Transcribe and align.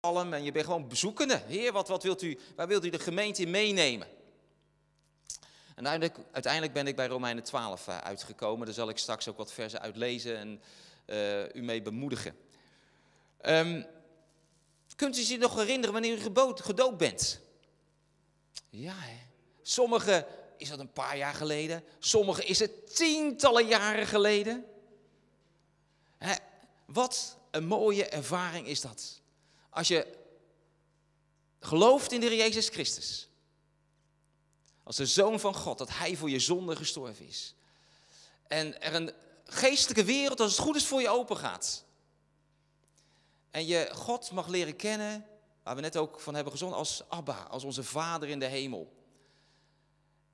En 0.00 0.44
je 0.44 0.52
bent 0.52 0.64
gewoon 0.64 0.88
bezoekende. 0.88 1.42
Heer, 1.46 1.72
wat, 1.72 1.88
wat 1.88 2.02
wilt 2.02 2.22
u, 2.22 2.38
waar 2.56 2.68
wilt 2.68 2.84
u 2.84 2.90
de 2.90 2.98
gemeente 2.98 3.42
in 3.42 3.50
meenemen? 3.50 4.06
En 5.74 5.88
uiteindelijk, 5.88 6.28
uiteindelijk 6.32 6.72
ben 6.72 6.86
ik 6.86 6.96
bij 6.96 7.06
Romeinen 7.06 7.44
12 7.44 7.88
eh, 7.88 7.98
uitgekomen. 7.98 8.66
Daar 8.66 8.74
zal 8.74 8.88
ik 8.88 8.98
straks 8.98 9.28
ook 9.28 9.36
wat 9.36 9.52
versen 9.52 9.80
uitlezen 9.80 10.36
en 10.38 10.62
uh, 11.06 11.54
u 11.54 11.62
mee 11.62 11.82
bemoedigen. 11.82 12.36
Um, 13.42 13.86
kunt 14.96 15.18
u 15.18 15.22
zich 15.22 15.38
nog 15.38 15.54
herinneren 15.54 15.92
wanneer 15.92 16.14
u 16.14 16.20
gedoopt 16.54 16.96
bent? 16.96 17.40
Ja, 18.70 18.94
hè? 18.96 19.18
Sommigen 19.62 20.26
is 20.56 20.68
dat 20.68 20.78
een 20.78 20.92
paar 20.92 21.16
jaar 21.16 21.34
geleden. 21.34 21.84
Sommigen 21.98 22.46
is 22.46 22.58
het 22.58 22.96
tientallen 22.96 23.66
jaren 23.66 24.06
geleden. 24.06 24.64
Hè? 26.18 26.34
Wat 26.86 27.36
een 27.50 27.66
mooie 27.66 28.06
ervaring 28.06 28.66
is 28.66 28.80
dat. 28.80 29.19
Als 29.70 29.88
je 29.88 30.06
gelooft 31.60 32.12
in 32.12 32.20
de 32.20 32.36
Jezus 32.36 32.68
Christus. 32.68 33.28
Als 34.82 34.96
de 34.96 35.06
Zoon 35.06 35.40
van 35.40 35.54
God, 35.54 35.78
dat 35.78 35.88
Hij 35.88 36.16
voor 36.16 36.30
je 36.30 36.38
zonde 36.38 36.76
gestorven 36.76 37.26
is. 37.26 37.54
En 38.46 38.80
er 38.80 38.94
een 38.94 39.12
geestelijke 39.44 40.04
wereld, 40.04 40.40
als 40.40 40.52
het 40.52 40.60
goed 40.60 40.76
is, 40.76 40.86
voor 40.86 41.00
je 41.00 41.08
open 41.08 41.36
gaat. 41.36 41.84
En 43.50 43.66
je 43.66 43.90
God 43.92 44.30
mag 44.30 44.48
leren 44.48 44.76
kennen, 44.76 45.26
waar 45.62 45.74
we 45.74 45.80
net 45.80 45.96
ook 45.96 46.20
van 46.20 46.34
hebben 46.34 46.52
gezongen, 46.52 46.76
als 46.76 47.02
Abba, 47.08 47.46
als 47.50 47.64
onze 47.64 47.84
Vader 47.84 48.28
in 48.28 48.38
de 48.38 48.46
hemel. 48.46 48.92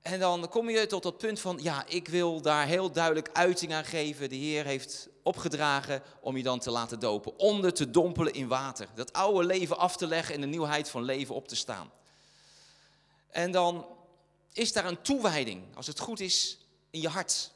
En 0.01 0.21
dan 0.21 0.49
kom 0.49 0.71
je 0.71 0.87
tot 0.87 1.03
dat 1.03 1.19
punt 1.19 1.41
van, 1.41 1.59
ja, 1.63 1.87
ik 1.87 2.09
wil 2.09 2.41
daar 2.41 2.67
heel 2.67 2.93
duidelijk 2.93 3.31
uiting 3.33 3.75
aan 3.75 3.85
geven. 3.85 4.29
De 4.29 4.35
Heer 4.35 4.65
heeft 4.65 5.09
opgedragen 5.27 6.03
om 6.21 6.37
je 6.37 6.43
dan 6.43 6.59
te 6.59 6.71
laten 6.71 7.01
dopen, 7.01 7.39
onder 7.39 7.75
te 7.75 7.91
dompelen 7.91 8.33
in 8.33 8.49
water. 8.49 8.89
Dat 8.95 9.13
oude 9.13 9.47
leven 9.47 9.79
af 9.79 9.97
te 9.97 10.07
leggen 10.07 10.35
en 10.35 10.41
de 10.41 10.47
nieuwheid 10.47 10.89
van 10.89 11.03
leven 11.03 11.35
op 11.35 11.49
te 11.49 11.57
staan. 11.57 11.91
En 13.31 13.51
dan 13.51 13.87
is 14.53 14.73
daar 14.73 14.85
een 14.85 15.03
toewijding, 15.03 15.77
als 15.77 15.87
het 15.87 16.01
goed 16.01 16.21
is, 16.21 16.59
in 16.91 17.01
je 17.01 17.09
hart. 17.09 17.51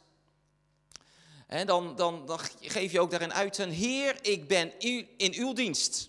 En 1.47 1.67
dan, 1.67 1.97
dan, 1.97 2.27
dan 2.27 2.39
geef 2.61 2.93
je 2.93 3.01
ook 3.01 3.11
daarin 3.11 3.33
uit, 3.33 3.57
Heer, 3.57 4.19
ik 4.23 4.49
ben 4.49 4.79
in 5.17 5.35
uw 5.35 5.53
dienst. 5.53 6.09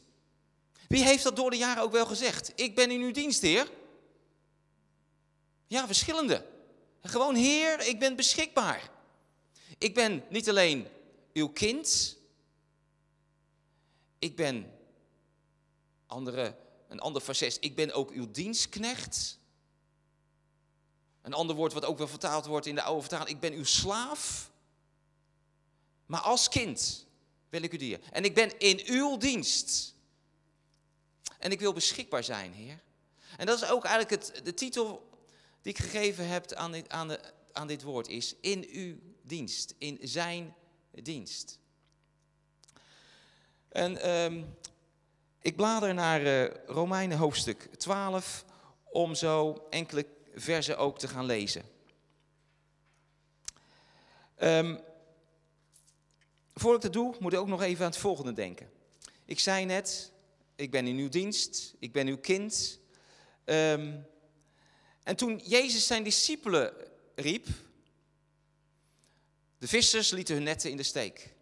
Wie 0.88 1.04
heeft 1.04 1.24
dat 1.24 1.36
door 1.36 1.50
de 1.50 1.58
jaren 1.58 1.84
ook 1.84 1.92
wel 1.92 2.06
gezegd? 2.06 2.52
Ik 2.56 2.76
ben 2.76 2.92
in 2.92 3.02
uw 3.02 3.12
dienst, 3.12 3.42
Heer. 3.42 3.72
Ja, 5.68 5.86
verschillende. 5.86 6.46
Gewoon, 7.02 7.36
Heer, 7.36 7.88
ik 7.88 8.00
ben 8.00 8.16
beschikbaar. 8.16 8.90
Ik 9.78 9.94
ben 9.94 10.24
niet 10.30 10.50
alleen 10.50 10.88
uw 11.34 11.50
kind. 11.50 12.18
Ik 14.20 14.36
ben, 14.36 14.72
andere, 16.06 16.58
een 16.88 17.00
ander 17.00 17.22
facet, 17.22 17.58
ik 17.60 17.76
ben 17.76 17.94
ook 17.94 18.12
uw 18.12 18.32
dienstknecht. 18.32 19.40
Een 21.22 21.34
ander 21.34 21.56
woord 21.56 21.74
wat 21.74 21.86
ook 21.86 21.98
wel 21.98 22.08
vertaald 22.08 22.46
wordt 22.46 22.66
in 22.66 22.76
de 22.76 22.82
oude 22.82 23.02
vertaling, 23.02 23.30
ik 23.30 23.40
ben 23.40 23.54
uw 23.54 23.64
slaaf. 23.64 24.52
Maar 26.06 26.22
als 26.22 26.50
kind 26.50 27.06
wil 27.50 27.62
ik 27.62 27.74
u 27.74 27.78
dienen. 27.78 28.02
En 28.12 28.24
ik 28.24 28.34
ben 28.34 28.60
in 28.60 28.82
uw 28.86 29.18
dienst. 29.18 29.96
En 31.40 31.52
ik 31.52 31.60
wil 31.60 31.74
beschikbaar 31.74 32.24
zijn, 32.24 32.54
Heer. 32.54 32.80
En 33.38 33.46
dat 33.46 33.62
is 33.62 33.70
ook 33.70 33.86
eigenlijk 33.86 34.24
het, 34.24 34.46
de 34.46 34.54
titel 34.54 35.10
die 35.62 35.74
ik 35.74 35.80
gegeven 35.80 36.28
heb 36.28 36.54
aan 36.54 36.72
dit, 36.72 36.90
aan, 36.90 37.08
de, 37.08 37.20
aan 37.52 37.68
dit 37.68 37.82
woord. 37.82 38.08
Is 38.08 38.36
in 38.42 38.68
uw 38.72 38.96
dienst. 39.22 39.76
In 39.78 40.00
zijn 40.02 40.56
dienst. 40.92 41.60
En 43.70 44.10
um, 44.10 44.56
ik 45.42 45.56
blader 45.56 45.94
naar 45.94 46.22
uh, 46.22 46.54
Romeinen 46.66 47.18
hoofdstuk 47.18 47.70
12 47.78 48.46
om 48.84 49.16
zo 49.16 49.68
enkele 49.70 50.06
versen 50.36 50.78
ook 50.78 51.00
te 51.00 51.08
gaan 51.08 51.26
lezen. 51.26 51.64
Um, 54.40 54.80
voordat 56.54 56.84
ik 56.84 56.94
dat 56.94 57.04
doe, 57.04 57.16
moet 57.20 57.34
ik 57.34 57.40
ook 57.40 57.48
nog 57.48 57.62
even 57.62 57.86
aan 57.86 57.92
het 57.92 58.00
volgende 58.00 58.34
denken. 58.34 58.70
Ik 59.26 59.40
zei 59.40 59.66
net, 59.66 60.12
ik 60.56 60.72
ben 60.72 60.88
in 60.88 60.98
uw 60.98 61.10
dienst, 61.10 61.76
ik 61.80 61.92
ben 61.92 62.08
uw 62.08 62.18
kind. 62.18 62.80
Um, 63.46 64.06
en 65.04 65.16
toen 65.16 65.42
Jezus 65.44 65.88
zijn 65.88 66.04
discipelen 66.04 66.74
riep, 67.16 67.48
de 69.62 69.68
vissers 69.68 70.10
lieten 70.10 70.36
hun 70.36 70.44
netten 70.44 70.70
in 70.70 70.78
de 70.78 70.84
steek. 70.84 71.34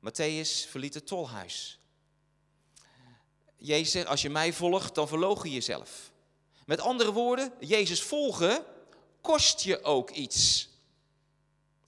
Matthäus 0.00 0.68
verliet 0.68 0.94
het 0.94 1.06
tolhuis. 1.06 1.80
Jezus 3.56 4.04
als 4.04 4.22
je 4.22 4.30
mij 4.30 4.52
volgt, 4.52 4.94
dan 4.94 5.08
verloog 5.08 5.42
je 5.42 5.50
jezelf. 5.50 6.10
Met 6.66 6.80
andere 6.80 7.12
woorden, 7.12 7.52
Jezus 7.60 8.02
volgen 8.02 8.64
kost 9.20 9.60
je 9.60 9.82
ook 9.82 10.10
iets. 10.10 10.68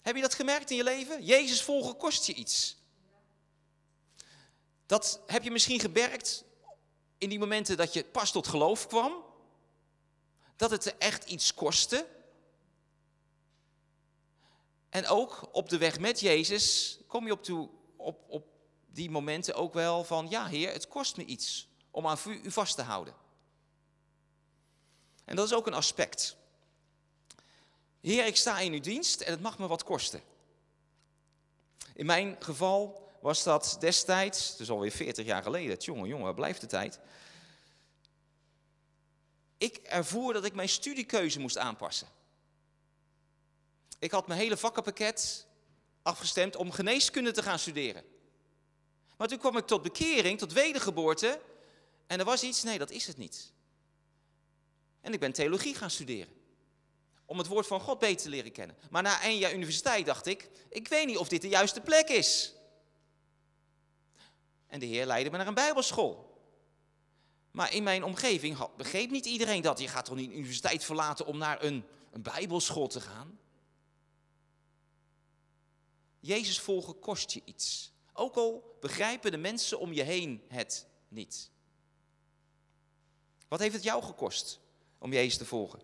Heb 0.00 0.14
je 0.14 0.22
dat 0.22 0.34
gemerkt 0.34 0.70
in 0.70 0.76
je 0.76 0.84
leven? 0.84 1.24
Jezus 1.24 1.62
volgen 1.62 1.96
kost 1.96 2.26
je 2.26 2.34
iets. 2.34 2.76
Dat 4.86 5.20
heb 5.26 5.42
je 5.42 5.50
misschien 5.50 5.80
gemerkt 5.80 6.44
in 7.18 7.28
die 7.28 7.38
momenten 7.38 7.76
dat 7.76 7.92
je 7.92 8.04
pas 8.04 8.32
tot 8.32 8.46
geloof 8.46 8.86
kwam. 8.86 9.24
Dat 10.56 10.70
het 10.70 10.98
echt 10.98 11.24
iets 11.24 11.54
kostte. 11.54 12.18
En 14.90 15.06
ook 15.06 15.48
op 15.52 15.68
de 15.68 15.78
weg 15.78 15.98
met 15.98 16.20
Jezus 16.20 16.98
kom 17.06 17.26
je 17.26 17.32
op, 17.32 17.42
toe, 17.42 17.68
op, 17.96 18.24
op 18.28 18.46
die 18.86 19.10
momenten 19.10 19.54
ook 19.54 19.74
wel 19.74 20.04
van, 20.04 20.28
ja 20.28 20.46
heer, 20.46 20.72
het 20.72 20.88
kost 20.88 21.16
me 21.16 21.24
iets 21.24 21.68
om 21.90 22.06
aan 22.06 22.18
u 22.26 22.50
vast 22.50 22.74
te 22.74 22.82
houden. 22.82 23.14
En 25.24 25.36
dat 25.36 25.46
is 25.46 25.54
ook 25.54 25.66
een 25.66 25.74
aspect. 25.74 26.36
Heer, 28.00 28.26
ik 28.26 28.36
sta 28.36 28.58
in 28.58 28.72
uw 28.72 28.80
dienst 28.80 29.20
en 29.20 29.30
het 29.30 29.40
mag 29.40 29.58
me 29.58 29.66
wat 29.66 29.84
kosten. 29.84 30.22
In 31.94 32.06
mijn 32.06 32.36
geval 32.38 33.08
was 33.20 33.42
dat 33.42 33.76
destijds, 33.80 34.56
is 34.58 34.70
alweer 34.70 34.90
40 34.90 35.26
jaar 35.26 35.42
geleden, 35.42 35.76
jongen, 35.76 36.08
jongen, 36.08 36.34
blijft 36.34 36.60
de 36.60 36.66
tijd? 36.66 36.98
Ik 39.58 39.76
ervoer 39.76 40.32
dat 40.32 40.44
ik 40.44 40.54
mijn 40.54 40.68
studiekeuze 40.68 41.40
moest 41.40 41.58
aanpassen. 41.58 42.08
Ik 44.00 44.10
had 44.10 44.26
mijn 44.26 44.40
hele 44.40 44.56
vakkenpakket 44.56 45.46
afgestemd 46.02 46.56
om 46.56 46.70
geneeskunde 46.70 47.32
te 47.32 47.42
gaan 47.42 47.58
studeren. 47.58 48.04
Maar 49.16 49.28
toen 49.28 49.38
kwam 49.38 49.56
ik 49.56 49.66
tot 49.66 49.82
bekering, 49.82 50.38
tot 50.38 50.52
wedergeboorte. 50.52 51.40
En 52.06 52.18
er 52.18 52.24
was 52.24 52.42
iets, 52.42 52.62
nee, 52.62 52.78
dat 52.78 52.90
is 52.90 53.06
het 53.06 53.16
niet. 53.16 53.52
En 55.00 55.12
ik 55.12 55.20
ben 55.20 55.32
theologie 55.32 55.74
gaan 55.74 55.90
studeren. 55.90 56.32
Om 57.24 57.38
het 57.38 57.46
woord 57.46 57.66
van 57.66 57.80
God 57.80 57.98
beter 57.98 58.22
te 58.22 58.28
leren 58.28 58.52
kennen. 58.52 58.76
Maar 58.90 59.02
na 59.02 59.22
één 59.22 59.38
jaar 59.38 59.54
universiteit 59.54 60.06
dacht 60.06 60.26
ik, 60.26 60.50
ik 60.68 60.88
weet 60.88 61.06
niet 61.06 61.16
of 61.16 61.28
dit 61.28 61.42
de 61.42 61.48
juiste 61.48 61.80
plek 61.80 62.08
is. 62.08 62.54
En 64.66 64.80
de 64.80 64.86
Heer 64.86 65.06
leidde 65.06 65.30
me 65.30 65.36
naar 65.36 65.46
een 65.46 65.54
bijbelschool. 65.54 66.38
Maar 67.50 67.72
in 67.74 67.82
mijn 67.82 68.04
omgeving 68.04 68.68
begreep 68.76 69.10
niet 69.10 69.26
iedereen 69.26 69.62
dat. 69.62 69.78
Je 69.78 69.88
gaat 69.88 70.04
toch 70.04 70.16
niet 70.16 70.30
universiteit 70.30 70.84
verlaten 70.84 71.26
om 71.26 71.38
naar 71.38 71.62
een, 71.62 71.84
een 72.12 72.22
bijbelschool 72.22 72.86
te 72.86 73.00
gaan? 73.00 73.38
Jezus 76.20 76.60
volgen 76.60 76.98
kost 76.98 77.30
je 77.30 77.42
iets. 77.44 77.92
Ook 78.12 78.34
al 78.34 78.76
begrijpen 78.80 79.30
de 79.30 79.36
mensen 79.36 79.78
om 79.78 79.92
je 79.92 80.02
heen 80.02 80.42
het 80.48 80.86
niet. 81.08 81.50
Wat 83.48 83.60
heeft 83.60 83.74
het 83.74 83.82
jou 83.82 84.02
gekost 84.02 84.60
om 84.98 85.12
Jezus 85.12 85.36
te 85.36 85.44
volgen? 85.44 85.80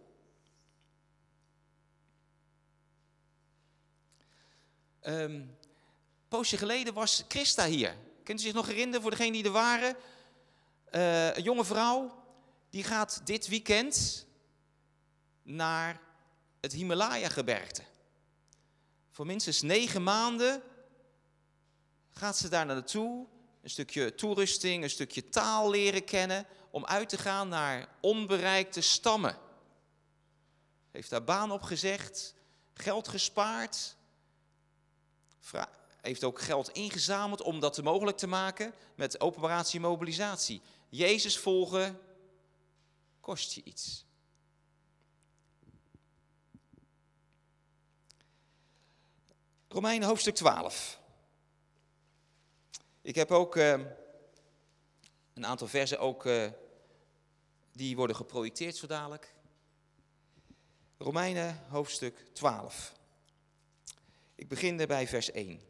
Um, 5.02 5.56
poosje 6.28 6.56
geleden 6.56 6.94
was 6.94 7.24
Christa 7.28 7.66
hier. 7.66 7.97
Kunt 8.22 8.41
u 8.41 8.42
zich 8.42 8.53
nog 8.54 8.66
herinneren 8.66 9.03
voor 9.03 9.10
degenen 9.10 9.32
die 9.32 9.44
er 9.44 9.50
waren? 9.50 9.97
Uh, 10.92 11.36
een 11.36 11.42
jonge 11.42 11.65
vrouw, 11.65 12.24
die 12.71 12.84
gaat 12.84 13.21
dit 13.24 13.48
weekend 13.48 14.27
naar 15.42 16.00
het 16.60 16.72
Himalaya-gebergte. 16.72 17.83
Voor 19.16 19.27
minstens 19.27 19.63
negen 19.63 20.03
maanden 20.03 20.63
gaat 22.13 22.36
ze 22.36 22.48
daar 22.48 22.66
naartoe. 22.66 23.27
Een 23.63 23.71
stukje 23.71 24.15
toerusting, 24.15 24.83
een 24.83 24.91
stukje 24.91 25.28
taal 25.28 25.71
leren 25.71 26.04
kennen. 26.04 26.47
Om 26.71 26.84
uit 26.84 27.09
te 27.09 27.18
gaan 27.18 27.48
naar 27.48 27.89
onbereikte 28.01 28.80
stammen. 28.80 29.39
Heeft 30.91 31.10
daar 31.10 31.24
baan 31.24 31.51
opgezegd, 31.51 32.34
geld 32.74 33.09
gespaard. 33.09 33.97
Heeft 36.01 36.24
ook 36.24 36.41
geld 36.41 36.69
ingezameld 36.69 37.42
om 37.42 37.60
dat 37.60 37.83
mogelijk 37.83 38.16
te 38.16 38.27
maken 38.27 38.74
met 38.95 39.21
operatie 39.21 39.80
mobilisatie. 39.80 40.62
Jezus 40.89 41.39
volgen 41.39 42.01
kost 43.21 43.53
je 43.53 43.60
iets. 43.65 44.05
Romeinen 49.76 50.08
hoofdstuk 50.08 50.34
12. 50.34 51.00
Ik 53.02 53.14
heb 53.14 53.30
ook 53.30 53.56
uh, 53.56 53.70
een 55.34 55.46
aantal 55.46 55.66
versen 55.66 55.98
ook, 55.98 56.24
uh, 56.24 56.46
die 57.72 57.96
worden 57.96 58.16
geprojecteerd 58.16 58.76
zo 58.76 58.86
dadelijk. 58.86 59.34
Romeinen 60.98 61.64
hoofdstuk 61.68 62.24
12. 62.32 62.92
Ik 64.34 64.48
begin 64.48 64.76
bij 64.76 65.08
vers 65.08 65.30
1. 65.30 65.60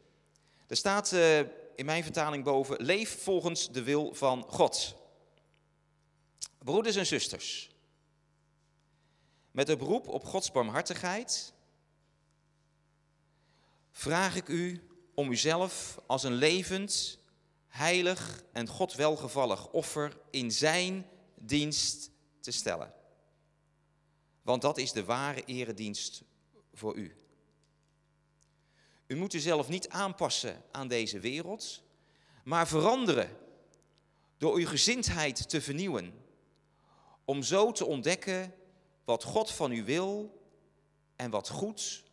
Er 0.67 0.75
staat 0.75 1.11
uh, 1.11 1.39
in 1.75 1.85
mijn 1.85 2.03
vertaling 2.03 2.43
boven, 2.43 2.83
leef 2.83 3.23
volgens 3.23 3.71
de 3.71 3.83
wil 3.83 4.13
van 4.13 4.43
God. 4.47 4.95
Broeders 6.57 6.95
en 6.95 7.05
zusters, 7.05 7.71
met 9.51 9.69
een 9.69 9.77
beroep 9.77 10.07
op 10.07 10.25
Gods 10.25 10.51
barmhartigheid 10.51 11.55
vraag 13.97 14.35
ik 14.35 14.47
u 14.47 14.87
om 15.13 15.31
uzelf 15.31 15.99
als 16.05 16.23
een 16.23 16.33
levend, 16.33 17.19
heilig 17.67 18.43
en 18.51 18.67
God 18.67 18.93
welgevallig 18.93 19.71
offer 19.71 20.17
in 20.29 20.51
Zijn 20.51 21.07
dienst 21.35 22.11
te 22.39 22.51
stellen. 22.51 22.93
Want 24.41 24.61
dat 24.61 24.77
is 24.77 24.91
de 24.91 25.03
ware 25.03 25.45
eredienst 25.45 26.23
voor 26.73 26.95
u. 26.95 27.15
U 29.07 29.15
moet 29.15 29.33
uzelf 29.33 29.67
niet 29.67 29.89
aanpassen 29.89 30.63
aan 30.71 30.87
deze 30.87 31.19
wereld, 31.19 31.83
maar 32.43 32.67
veranderen 32.67 33.37
door 34.37 34.55
uw 34.55 34.67
gezindheid 34.67 35.49
te 35.49 35.61
vernieuwen, 35.61 36.13
om 37.25 37.43
zo 37.43 37.71
te 37.71 37.85
ontdekken 37.85 38.53
wat 39.05 39.23
God 39.23 39.51
van 39.51 39.71
u 39.71 39.83
wil 39.83 40.41
en 41.15 41.29
wat 41.29 41.49
goed, 41.49 42.03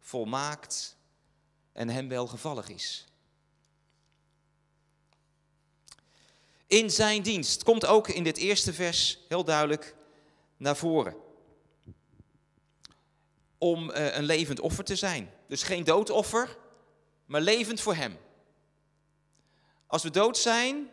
volmaakt 0.00 0.96
en 1.74 1.88
hem 1.88 2.08
welgevallig 2.08 2.68
is. 2.68 3.04
In 6.66 6.90
zijn 6.90 7.22
dienst 7.22 7.62
komt 7.62 7.86
ook 7.86 8.08
in 8.08 8.24
dit 8.24 8.36
eerste 8.36 8.72
vers 8.72 9.18
heel 9.28 9.44
duidelijk 9.44 9.94
naar 10.56 10.76
voren. 10.76 11.16
Om 13.58 13.90
uh, 13.90 14.16
een 14.16 14.24
levend 14.24 14.60
offer 14.60 14.84
te 14.84 14.96
zijn. 14.96 15.30
Dus 15.48 15.62
geen 15.62 15.84
doodoffer, 15.84 16.56
maar 17.26 17.40
levend 17.40 17.80
voor 17.80 17.94
hem. 17.94 18.18
Als 19.86 20.02
we 20.02 20.10
dood 20.10 20.38
zijn, 20.38 20.90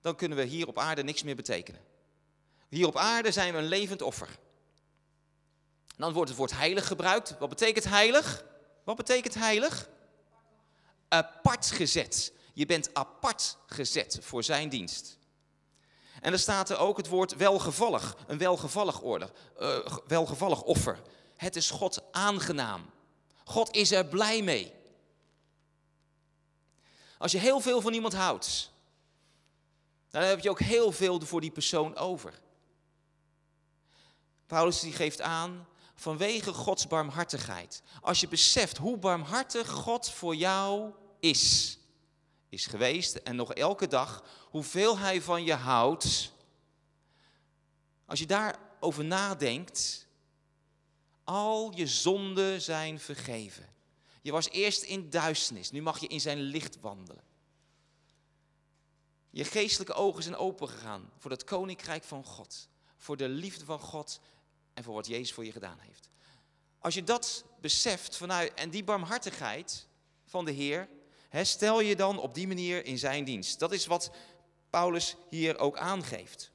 dan 0.00 0.16
kunnen 0.16 0.38
we 0.38 0.44
hier 0.44 0.66
op 0.66 0.78
aarde 0.78 1.02
niks 1.02 1.22
meer 1.22 1.36
betekenen. 1.36 1.80
Hier 2.68 2.86
op 2.86 2.96
aarde 2.96 3.32
zijn 3.32 3.52
we 3.52 3.58
een 3.58 3.64
levend 3.64 4.02
offer. 4.02 4.28
Dan 5.96 6.12
wordt 6.12 6.28
het 6.28 6.38
woord 6.38 6.52
heilig 6.52 6.86
gebruikt. 6.86 7.38
Wat 7.38 7.48
betekent 7.48 7.84
heilig? 7.84 8.44
Wat 8.86 8.96
betekent 8.96 9.34
heilig? 9.34 9.88
Apart 11.08 11.66
gezet. 11.66 12.32
Je 12.52 12.66
bent 12.66 12.94
apart 12.94 13.56
gezet 13.66 14.18
voor 14.22 14.42
zijn 14.42 14.68
dienst. 14.68 15.18
En 16.20 16.32
er 16.32 16.38
staat 16.38 16.70
er 16.70 16.78
ook 16.78 16.96
het 16.96 17.08
woord 17.08 17.36
welgevallig, 17.36 18.16
een 18.26 18.38
welgevallig, 18.38 19.00
orde, 19.00 19.32
uh, 19.60 19.96
welgevallig 20.06 20.62
offer. 20.62 21.02
Het 21.36 21.56
is 21.56 21.70
God 21.70 22.02
aangenaam. 22.12 22.90
God 23.44 23.74
is 23.74 23.90
er 23.90 24.06
blij 24.06 24.42
mee. 24.42 24.72
Als 27.18 27.32
je 27.32 27.38
heel 27.38 27.60
veel 27.60 27.80
van 27.80 27.92
iemand 27.92 28.14
houdt, 28.14 28.70
dan 30.10 30.22
heb 30.22 30.40
je 30.40 30.50
ook 30.50 30.60
heel 30.60 30.92
veel 30.92 31.20
voor 31.20 31.40
die 31.40 31.50
persoon 31.50 31.96
over. 31.96 32.40
Paulus 34.46 34.80
die 34.80 34.92
geeft 34.92 35.20
aan, 35.20 35.66
vanwege 35.96 36.52
Gods 36.52 36.86
barmhartigheid. 36.86 37.82
Als 38.00 38.20
je 38.20 38.28
beseft 38.28 38.76
hoe 38.76 38.96
barmhartig 38.96 39.68
God 39.68 40.10
voor 40.10 40.34
jou 40.34 40.92
is, 41.20 41.78
is 42.48 42.66
geweest 42.66 43.14
en 43.14 43.36
nog 43.36 43.54
elke 43.54 43.86
dag, 43.86 44.24
hoeveel 44.50 44.98
Hij 44.98 45.22
van 45.22 45.44
je 45.44 45.54
houdt. 45.54 46.32
Als 48.06 48.18
je 48.18 48.26
daarover 48.26 49.04
nadenkt, 49.04 50.06
al 51.24 51.72
je 51.74 51.86
zonden 51.86 52.62
zijn 52.62 53.00
vergeven. 53.00 53.74
Je 54.22 54.32
was 54.32 54.48
eerst 54.48 54.82
in 54.82 55.10
duisternis, 55.10 55.70
nu 55.70 55.82
mag 55.82 55.98
je 55.98 56.06
in 56.06 56.20
zijn 56.20 56.40
licht 56.40 56.80
wandelen. 56.80 57.24
Je 59.30 59.44
geestelijke 59.44 59.94
ogen 59.94 60.22
zijn 60.22 60.36
opengegaan 60.36 61.10
voor 61.18 61.30
het 61.30 61.44
koninkrijk 61.44 62.04
van 62.04 62.24
God, 62.24 62.68
voor 62.96 63.16
de 63.16 63.28
liefde 63.28 63.64
van 63.64 63.78
God 63.78 64.20
en 64.76 64.84
voor 64.84 64.94
wat 64.94 65.06
Jezus 65.06 65.32
voor 65.32 65.44
je 65.44 65.52
gedaan 65.52 65.78
heeft. 65.78 66.10
Als 66.78 66.94
je 66.94 67.02
dat 67.02 67.44
beseft 67.60 68.16
vanuit 68.16 68.54
en 68.54 68.70
die 68.70 68.84
barmhartigheid 68.84 69.86
van 70.24 70.44
de 70.44 70.50
Heer, 70.50 70.88
stel 71.42 71.80
je 71.80 71.96
dan 71.96 72.18
op 72.18 72.34
die 72.34 72.46
manier 72.46 72.84
in 72.84 72.98
zijn 72.98 73.24
dienst. 73.24 73.58
Dat 73.58 73.72
is 73.72 73.86
wat 73.86 74.10
Paulus 74.70 75.16
hier 75.30 75.58
ook 75.58 75.76
aangeeft. 75.76 76.50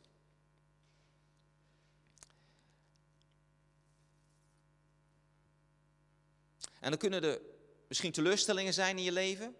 En 6.79 6.89
dan 6.89 6.97
kunnen 6.97 7.23
er 7.23 7.41
misschien 7.87 8.11
teleurstellingen 8.11 8.73
zijn 8.73 8.97
in 8.97 9.03
je 9.03 9.11
leven. 9.11 9.55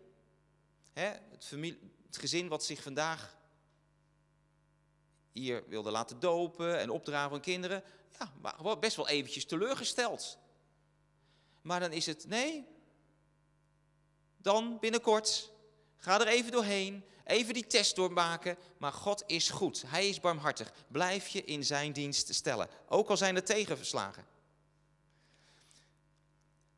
het, 0.93 1.45
familie, 1.45 1.79
het 2.05 2.17
gezin 2.17 2.47
wat 2.47 2.65
zich 2.65 2.81
vandaag 2.81 3.37
hier 5.31 5.63
wilde 5.67 5.91
laten 5.91 6.19
dopen 6.19 6.79
en 6.79 6.89
opdragen 6.89 7.29
van 7.29 7.41
kinderen. 7.41 7.83
Ja, 8.19 8.31
maar 8.61 8.79
best 8.79 8.95
wel 8.95 9.07
eventjes 9.07 9.45
teleurgesteld. 9.45 10.37
Maar 11.61 11.79
dan 11.79 11.91
is 11.91 12.05
het, 12.05 12.27
nee, 12.27 12.65
dan 14.37 14.77
binnenkort, 14.79 15.51
ga 15.97 16.19
er 16.19 16.27
even 16.27 16.51
doorheen, 16.51 17.03
even 17.25 17.53
die 17.53 17.67
test 17.67 17.95
doormaken. 17.95 18.57
Maar 18.77 18.93
God 18.93 19.23
is 19.27 19.49
goed, 19.49 19.83
Hij 19.87 20.09
is 20.09 20.19
barmhartig. 20.19 20.71
Blijf 20.87 21.27
je 21.27 21.43
in 21.43 21.65
Zijn 21.65 21.91
dienst 21.91 22.33
stellen, 22.33 22.69
ook 22.87 23.09
al 23.09 23.17
zijn 23.17 23.35
er 23.35 23.43
tegenverslagen. 23.43 24.25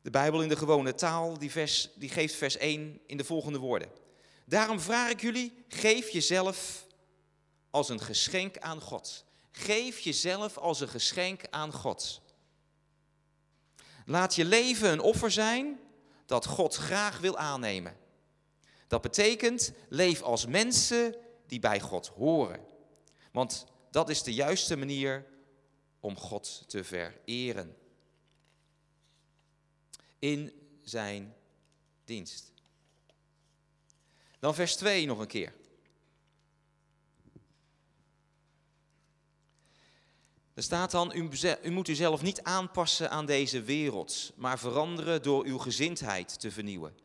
De 0.02 0.10
Bijbel 0.10 0.42
in 0.42 0.48
de 0.48 0.56
gewone 0.56 0.94
taal, 0.94 1.38
die, 1.38 1.50
vers, 1.50 1.90
die 1.94 2.08
geeft 2.08 2.34
vers 2.34 2.56
1 2.56 3.00
in 3.06 3.16
de 3.16 3.24
volgende 3.24 3.58
woorden. 3.58 3.90
Daarom 4.44 4.80
vraag 4.80 5.10
ik 5.10 5.20
jullie, 5.20 5.64
geef 5.68 6.08
jezelf 6.08 6.86
als 7.70 7.88
een 7.88 8.00
geschenk 8.00 8.58
aan 8.58 8.80
God. 8.80 9.24
Geef 9.56 9.98
jezelf 9.98 10.58
als 10.58 10.80
een 10.80 10.88
geschenk 10.88 11.42
aan 11.50 11.72
God. 11.72 12.20
Laat 14.06 14.34
je 14.34 14.44
leven 14.44 14.90
een 14.90 15.00
offer 15.00 15.30
zijn 15.30 15.80
dat 16.26 16.46
God 16.46 16.74
graag 16.74 17.18
wil 17.18 17.36
aannemen. 17.36 17.96
Dat 18.86 19.02
betekent, 19.02 19.72
leef 19.88 20.22
als 20.22 20.46
mensen 20.46 21.16
die 21.46 21.60
bij 21.60 21.80
God 21.80 22.06
horen. 22.06 22.60
Want 23.32 23.66
dat 23.90 24.08
is 24.08 24.22
de 24.22 24.34
juiste 24.34 24.76
manier 24.76 25.26
om 26.00 26.16
God 26.16 26.64
te 26.66 26.84
vereren. 26.84 27.76
In 30.18 30.52
zijn 30.82 31.34
dienst. 32.04 32.52
Dan 34.38 34.54
vers 34.54 34.76
2 34.76 35.06
nog 35.06 35.18
een 35.18 35.26
keer. 35.26 35.54
Er 40.54 40.62
staat 40.62 40.90
dan, 40.90 41.12
u, 41.14 41.28
u 41.62 41.70
moet 41.70 41.88
uzelf 41.88 42.22
niet 42.22 42.42
aanpassen 42.42 43.10
aan 43.10 43.26
deze 43.26 43.62
wereld, 43.62 44.32
maar 44.36 44.58
veranderen 44.58 45.22
door 45.22 45.44
uw 45.44 45.58
gezindheid 45.58 46.40
te 46.40 46.50
vernieuwen. 46.50 46.96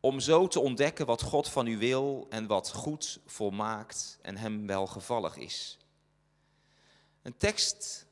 Om 0.00 0.20
zo 0.20 0.46
te 0.46 0.60
ontdekken 0.60 1.06
wat 1.06 1.22
God 1.22 1.48
van 1.48 1.66
u 1.66 1.78
wil 1.78 2.26
en 2.30 2.46
wat 2.46 2.72
goed, 2.72 3.20
volmaakt 3.26 4.18
en 4.22 4.36
hem 4.36 4.66
welgevallig 4.66 5.36
is. 5.36 5.78
Een 7.22 7.36
tekst 7.36 8.06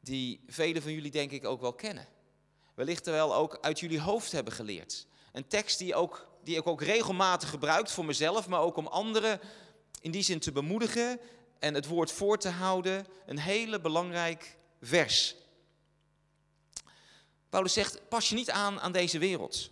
die 0.00 0.40
velen 0.46 0.82
van 0.82 0.92
jullie 0.92 1.10
denk 1.10 1.30
ik 1.30 1.44
ook 1.44 1.60
wel 1.60 1.72
kennen. 1.72 2.08
Wellicht 2.74 3.06
wel 3.06 3.34
ook 3.34 3.58
uit 3.60 3.80
jullie 3.80 4.00
hoofd 4.00 4.32
hebben 4.32 4.52
geleerd. 4.52 5.06
Een 5.32 5.46
tekst 5.46 5.78
die, 5.78 5.94
ook, 5.94 6.28
die 6.44 6.56
ik 6.56 6.66
ook 6.66 6.82
regelmatig 6.82 7.50
gebruik 7.50 7.88
voor 7.88 8.04
mezelf, 8.04 8.48
maar 8.48 8.60
ook 8.60 8.76
om 8.76 8.86
anderen 8.86 9.40
in 10.00 10.10
die 10.10 10.22
zin 10.22 10.38
te 10.38 10.52
bemoedigen 10.52 11.20
en 11.62 11.74
het 11.74 11.86
woord 11.86 12.12
voor 12.12 12.38
te 12.38 12.48
houden. 12.48 13.06
Een 13.26 13.38
hele 13.38 13.80
belangrijk 13.80 14.56
vers. 14.80 15.36
Paulus 17.48 17.72
zegt, 17.72 18.08
pas 18.08 18.28
je 18.28 18.34
niet 18.34 18.50
aan 18.50 18.80
aan 18.80 18.92
deze 18.92 19.18
wereld. 19.18 19.70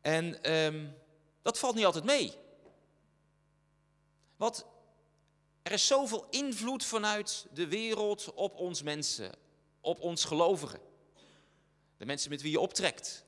En 0.00 0.42
ehm, 0.42 0.88
dat 1.42 1.58
valt 1.58 1.74
niet 1.74 1.84
altijd 1.84 2.04
mee. 2.04 2.34
Want 4.36 4.64
er 5.62 5.72
is 5.72 5.86
zoveel 5.86 6.26
invloed 6.30 6.84
vanuit 6.84 7.46
de 7.52 7.66
wereld 7.66 8.32
op 8.34 8.54
ons 8.54 8.82
mensen, 8.82 9.32
op 9.80 10.00
ons 10.00 10.24
gelovigen. 10.24 10.80
De 11.96 12.06
mensen 12.06 12.30
met 12.30 12.42
wie 12.42 12.50
je 12.50 12.60
optrekt. 12.60 13.24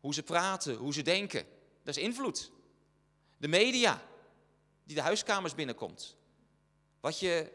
Hoe 0.00 0.14
ze 0.14 0.22
praten, 0.22 0.74
hoe 0.74 0.92
ze 0.92 1.02
denken. 1.02 1.46
Dat 1.82 1.96
is 1.96 2.02
invloed. 2.02 2.50
De 3.36 3.48
media 3.48 4.08
die 4.90 4.98
de 4.98 5.04
huiskamers 5.04 5.54
binnenkomt. 5.54 6.16
Wat 7.00 7.18
je, 7.18 7.52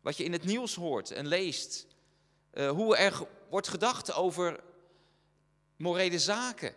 wat 0.00 0.16
je 0.16 0.24
in 0.24 0.32
het 0.32 0.44
nieuws 0.44 0.74
hoort 0.74 1.10
en 1.10 1.26
leest. 1.26 1.86
Uh, 2.52 2.70
hoe 2.70 2.96
er 2.96 3.26
wordt 3.50 3.68
gedacht 3.68 4.12
over 4.12 4.60
morele 5.76 6.18
zaken. 6.18 6.74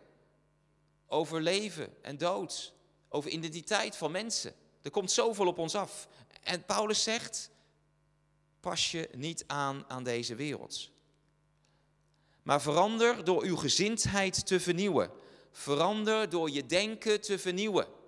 over 1.08 1.42
leven 1.42 2.04
en 2.04 2.18
dood, 2.18 2.74
over 3.10 3.30
identiteit 3.30 3.96
van 3.96 4.12
mensen. 4.12 4.54
Er 4.82 4.92
komt 4.92 5.12
zoveel 5.12 5.48
op 5.48 5.58
ons 5.58 5.76
af. 5.76 6.08
En 6.44 6.66
Paulus 6.66 7.04
zegt, 7.04 7.50
pas 8.60 8.92
je 8.92 9.10
niet 9.16 9.44
aan 9.48 9.86
aan 9.88 10.04
deze 10.04 10.36
wereld. 10.36 10.92
Maar 12.44 12.62
verander 12.62 13.24
door 13.24 13.44
uw 13.44 13.56
gezindheid 13.56 14.46
te 14.46 14.60
vernieuwen. 14.60 15.12
Verander 15.52 16.30
door 16.30 16.50
je 16.50 16.66
denken 16.66 17.22
te 17.22 17.40
vernieuwen. 17.40 18.00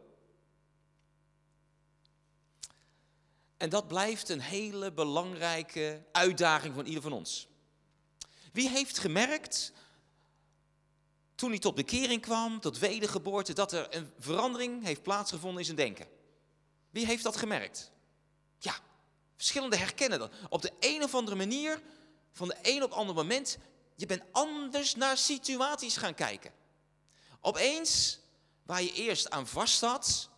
En 3.63 3.69
dat 3.69 3.87
blijft 3.87 4.29
een 4.29 4.41
hele 4.41 4.91
belangrijke 4.91 6.03
uitdaging 6.11 6.75
van 6.75 6.85
ieder 6.85 7.01
van 7.01 7.11
ons. 7.11 7.47
Wie 8.51 8.69
heeft 8.69 8.97
gemerkt, 8.97 9.71
toen 11.35 11.49
hij 11.49 11.59
tot 11.59 11.75
bekering 11.75 12.21
kwam, 12.21 12.59
tot 12.59 12.79
wedergeboorte, 12.79 13.53
dat 13.53 13.71
er 13.71 13.95
een 13.95 14.11
verandering 14.19 14.83
heeft 14.83 15.03
plaatsgevonden 15.03 15.59
in 15.59 15.65
zijn 15.65 15.77
denken? 15.77 16.07
Wie 16.89 17.05
heeft 17.05 17.23
dat 17.23 17.37
gemerkt? 17.37 17.91
Ja, 18.57 18.75
verschillende 19.35 19.77
herkennen 19.77 20.19
dat. 20.19 20.33
Op 20.49 20.61
de 20.61 20.71
een 20.79 21.03
of 21.03 21.15
andere 21.15 21.37
manier, 21.37 21.81
van 22.31 22.47
de 22.47 22.57
een 22.61 22.83
op 22.83 22.91
ander 22.91 23.15
moment, 23.15 23.57
je 23.95 24.05
bent 24.05 24.23
anders 24.31 24.95
naar 24.95 25.17
situaties 25.17 25.97
gaan 25.97 26.15
kijken. 26.15 26.51
Opeens, 27.41 28.19
waar 28.63 28.83
je 28.83 28.93
eerst 28.93 29.29
aan 29.29 29.47
vast 29.47 29.81
had, 29.81 30.29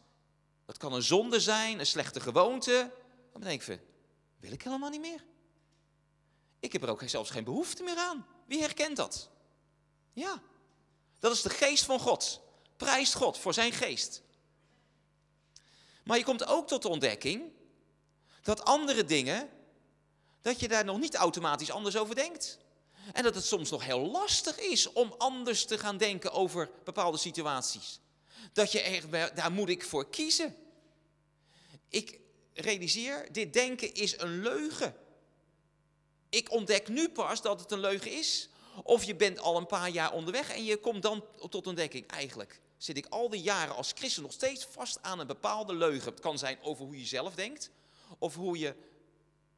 dat 0.65 0.77
kan 0.77 0.93
een 0.93 1.03
zonde 1.03 1.39
zijn, 1.39 1.79
een 1.79 1.85
slechte 1.85 2.19
gewoonte, 2.19 2.91
dan 3.41 3.49
denk 3.49 3.63
je, 3.63 3.79
wil 4.39 4.51
ik 4.51 4.63
helemaal 4.63 4.89
niet 4.89 5.01
meer. 5.01 5.23
Ik 6.59 6.73
heb 6.73 6.83
er 6.83 6.89
ook 6.89 7.01
zelfs 7.05 7.29
geen 7.29 7.43
behoefte 7.43 7.83
meer 7.83 7.97
aan. 7.97 8.25
Wie 8.45 8.61
herkent 8.61 8.95
dat? 8.95 9.29
Ja, 10.13 10.41
dat 11.19 11.31
is 11.31 11.41
de 11.41 11.49
geest 11.49 11.85
van 11.85 11.99
God. 11.99 12.41
Prijst 12.77 13.13
God 13.13 13.37
voor 13.37 13.53
zijn 13.53 13.71
geest. 13.71 14.21
Maar 16.03 16.17
je 16.17 16.23
komt 16.23 16.45
ook 16.45 16.67
tot 16.67 16.81
de 16.81 16.87
ontdekking 16.87 17.51
dat 18.41 18.65
andere 18.65 19.05
dingen, 19.05 19.49
dat 20.41 20.59
je 20.59 20.67
daar 20.67 20.85
nog 20.85 20.99
niet 20.99 21.15
automatisch 21.15 21.71
anders 21.71 21.97
over 21.97 22.15
denkt. 22.15 22.57
En 23.13 23.23
dat 23.23 23.35
het 23.35 23.45
soms 23.45 23.69
nog 23.69 23.83
heel 23.83 23.99
lastig 23.99 24.59
is 24.59 24.91
om 24.91 25.15
anders 25.17 25.65
te 25.65 25.77
gaan 25.77 25.97
denken 25.97 26.31
over 26.31 26.71
bepaalde 26.83 27.17
situaties. 27.17 27.99
Dat 28.53 28.71
je 28.71 28.81
echt, 28.81 29.11
daar 29.11 29.51
moet 29.51 29.69
ik 29.69 29.85
voor 29.85 30.09
kiezen. 30.09 30.55
Ik 31.89 32.19
realiseer, 32.55 33.27
dit 33.31 33.53
denken 33.53 33.93
is 33.93 34.19
een 34.19 34.41
leugen. 34.41 34.95
Ik 36.29 36.51
ontdek 36.51 36.87
nu 36.87 37.09
pas 37.09 37.41
dat 37.41 37.59
het 37.59 37.71
een 37.71 37.79
leugen 37.79 38.11
is. 38.11 38.49
Of 38.83 39.03
je 39.03 39.15
bent 39.15 39.39
al 39.39 39.57
een 39.57 39.65
paar 39.65 39.89
jaar 39.89 40.11
onderweg 40.11 40.49
en 40.49 40.63
je 40.63 40.77
komt 40.77 41.01
dan 41.01 41.25
tot 41.49 41.67
ontdekking. 41.67 42.07
Eigenlijk 42.07 42.61
zit 42.77 42.97
ik 42.97 43.05
al 43.05 43.29
die 43.29 43.41
jaren 43.41 43.75
als 43.75 43.91
christen 43.95 44.23
nog 44.23 44.31
steeds 44.31 44.65
vast 44.65 45.01
aan 45.01 45.19
een 45.19 45.27
bepaalde 45.27 45.73
leugen. 45.73 46.11
Het 46.11 46.19
kan 46.19 46.37
zijn 46.37 46.61
over 46.61 46.85
hoe 46.85 46.99
je 46.99 47.05
zelf 47.05 47.35
denkt. 47.35 47.69
Of 48.17 48.35
hoe 48.35 48.57
je 48.57 48.75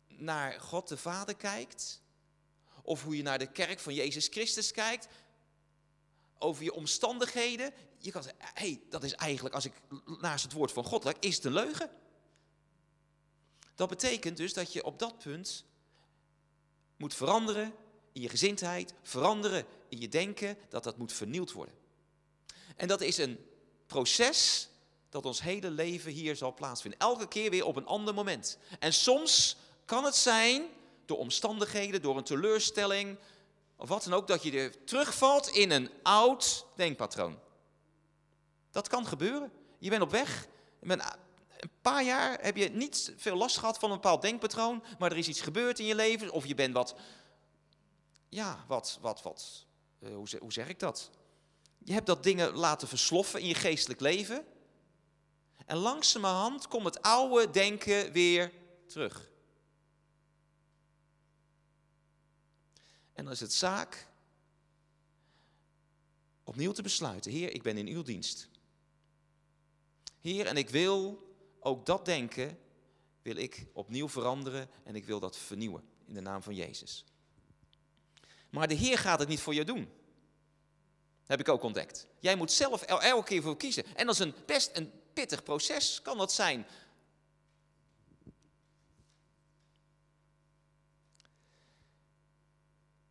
naar 0.07 0.59
God 0.59 0.87
de 0.87 0.97
Vader 0.97 1.35
kijkt. 1.35 2.01
Of 2.81 3.03
hoe 3.03 3.17
je 3.17 3.23
naar 3.23 3.39
de 3.39 3.51
kerk 3.51 3.79
van 3.79 3.93
Jezus 3.93 4.27
Christus 4.27 4.71
kijkt. 4.71 5.07
Over 6.37 6.63
je 6.63 6.73
omstandigheden. 6.73 7.73
Je 7.97 8.11
kan 8.11 8.23
zeggen, 8.23 8.41
hé, 8.53 8.67
hey, 8.67 8.81
dat 8.89 9.03
is 9.03 9.13
eigenlijk, 9.13 9.55
als 9.55 9.65
ik 9.65 9.73
naast 10.21 10.43
het 10.43 10.53
woord 10.53 10.71
van 10.71 10.83
God 10.83 11.03
leg, 11.03 11.15
is 11.19 11.35
het 11.35 11.45
een 11.45 11.53
leugen. 11.53 11.89
Dat 13.77 13.89
betekent 13.89 14.37
dus 14.37 14.53
dat 14.53 14.73
je 14.73 14.83
op 14.83 14.99
dat 14.99 15.17
punt 15.17 15.65
moet 16.95 17.13
veranderen 17.13 17.73
in 18.11 18.21
je 18.21 18.29
gezindheid, 18.29 18.93
veranderen 19.01 19.65
in 19.89 19.99
je 19.99 20.07
denken, 20.07 20.57
dat 20.69 20.83
dat 20.83 20.97
moet 20.97 21.13
vernieuwd 21.13 21.51
worden. 21.51 21.75
En 22.75 22.87
dat 22.87 23.01
is 23.01 23.17
een 23.17 23.45
proces 23.85 24.69
dat 25.09 25.25
ons 25.25 25.41
hele 25.41 25.69
leven 25.69 26.11
hier 26.11 26.35
zal 26.35 26.53
plaatsvinden. 26.53 26.99
Elke 26.99 27.27
keer 27.27 27.49
weer 27.49 27.65
op 27.65 27.75
een 27.75 27.85
ander 27.85 28.13
moment. 28.13 28.57
En 28.79 28.93
soms 28.93 29.57
kan 29.85 30.03
het 30.03 30.15
zijn 30.15 30.65
door 31.05 31.17
omstandigheden, 31.17 32.01
door 32.01 32.17
een 32.17 32.23
teleurstelling 32.23 33.17
of 33.75 33.89
wat 33.89 34.03
dan 34.03 34.13
ook, 34.13 34.27
dat 34.27 34.43
je 34.43 34.51
er 34.51 34.83
terugvalt 34.83 35.47
in 35.47 35.71
een 35.71 35.89
oud 36.03 36.65
denkpatroon. 36.75 37.39
Dat 38.71 38.87
kan 38.87 39.07
gebeuren. 39.07 39.51
Je 39.77 39.89
bent 39.89 40.01
op 40.01 40.11
weg, 40.11 40.47
je 40.79 40.87
bent 40.87 41.17
paar 41.91 42.03
jaar 42.03 42.41
heb 42.41 42.57
je 42.57 42.69
niet 42.69 43.13
veel 43.17 43.35
last 43.35 43.57
gehad 43.57 43.79
van 43.79 43.89
een 43.89 43.95
bepaald 43.95 44.21
denkpatroon, 44.21 44.83
maar 44.99 45.11
er 45.11 45.17
is 45.17 45.27
iets 45.27 45.41
gebeurd 45.41 45.79
in 45.79 45.85
je 45.85 45.95
leven, 45.95 46.31
of 46.31 46.45
je 46.45 46.55
bent 46.55 46.73
wat, 46.73 46.95
ja, 48.29 48.65
wat, 48.67 48.97
wat, 49.01 49.21
wat, 49.21 49.65
uh, 49.99 50.15
hoe, 50.15 50.27
hoe 50.39 50.53
zeg 50.53 50.69
ik 50.69 50.79
dat? 50.79 51.09
Je 51.77 51.93
hebt 51.93 52.05
dat 52.05 52.23
dingen 52.23 52.53
laten 52.53 52.87
versloffen 52.87 53.41
in 53.41 53.47
je 53.47 53.53
geestelijk 53.53 53.99
leven. 53.99 54.45
En 55.65 55.77
langzamerhand 55.77 56.67
komt 56.67 56.85
het 56.85 57.01
oude 57.01 57.49
denken 57.49 58.11
weer 58.11 58.51
terug. 58.87 59.29
En 63.13 63.23
dan 63.23 63.33
is 63.33 63.39
het 63.39 63.53
zaak 63.53 64.07
opnieuw 66.43 66.71
te 66.71 66.81
besluiten: 66.81 67.31
Heer, 67.31 67.53
ik 67.53 67.63
ben 67.63 67.77
in 67.77 67.87
uw 67.87 68.03
dienst. 68.03 68.49
Heer, 70.19 70.45
en 70.45 70.57
ik 70.57 70.69
wil 70.69 71.25
ook 71.67 71.85
dat 71.85 72.05
denken 72.05 72.57
wil 73.21 73.35
ik 73.35 73.65
opnieuw 73.73 74.09
veranderen 74.09 74.69
en 74.83 74.95
ik 74.95 75.05
wil 75.05 75.19
dat 75.19 75.37
vernieuwen 75.37 75.83
in 76.05 76.13
de 76.13 76.21
naam 76.21 76.41
van 76.41 76.55
Jezus. 76.55 77.05
Maar 78.49 78.67
de 78.67 78.73
Heer 78.73 78.97
gaat 78.97 79.19
het 79.19 79.27
niet 79.27 79.39
voor 79.39 79.53
je 79.53 79.63
doen. 79.63 79.89
Heb 81.25 81.39
ik 81.39 81.49
ook 81.49 81.63
ontdekt. 81.63 82.07
Jij 82.19 82.35
moet 82.35 82.51
zelf 82.51 82.81
elke 82.81 83.27
keer 83.27 83.41
voor 83.41 83.57
kiezen. 83.57 83.83
En 83.95 84.05
dat 84.05 84.15
is 84.15 84.21
een 84.21 84.33
best 84.45 84.69
een 84.73 84.91
pittig 85.13 85.43
proces, 85.43 86.01
kan 86.01 86.17
dat 86.17 86.33
zijn. 86.33 86.65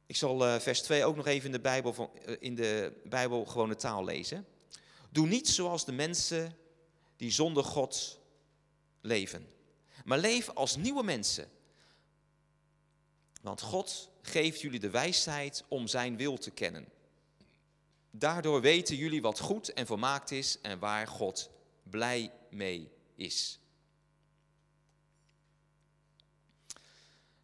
Ik 0.07 0.17
zal 0.17 0.47
uh, 0.47 0.59
vers 0.59 0.83
2 0.83 1.05
ook 1.05 1.17
nog 1.17 1.27
even 1.27 1.47
in 1.47 1.53
de, 1.53 1.61
Bijbel 1.61 1.93
van, 1.93 2.11
uh, 2.27 2.37
in 2.39 2.55
de 2.55 3.01
Bijbel 3.05 3.45
gewone 3.45 3.77
taal 3.77 4.05
lezen. 4.05 4.47
Doe 5.11 5.27
niet 5.27 5.49
zoals 5.49 5.85
de 5.85 5.93
mensen 5.93 6.57
die 7.17 7.31
zonder 7.31 7.65
God 7.65 8.19
leven. 9.07 9.49
Maar 10.05 10.19
leef 10.19 10.49
als 10.49 10.77
nieuwe 10.77 11.03
mensen. 11.03 11.51
Want 13.43 13.61
God 13.61 14.11
geeft 14.23 14.61
jullie 14.61 14.81
de 14.81 14.91
wijsheid 14.91 15.65
om 15.69 15.87
zijn 15.87 16.17
wil 16.17 16.39
te 16.39 16.51
kennen. 16.51 16.89
Daardoor 18.11 18.61
weten 18.61 18.97
jullie 18.97 19.23
wat 19.23 19.41
goed 19.41 19.73
en 19.73 19.87
volmaakt 19.87 20.31
is 20.31 20.61
en 20.61 20.79
waar 20.79 21.07
God 21.07 21.51
blij 21.83 22.33
mee 22.51 22.91
is. 23.15 23.61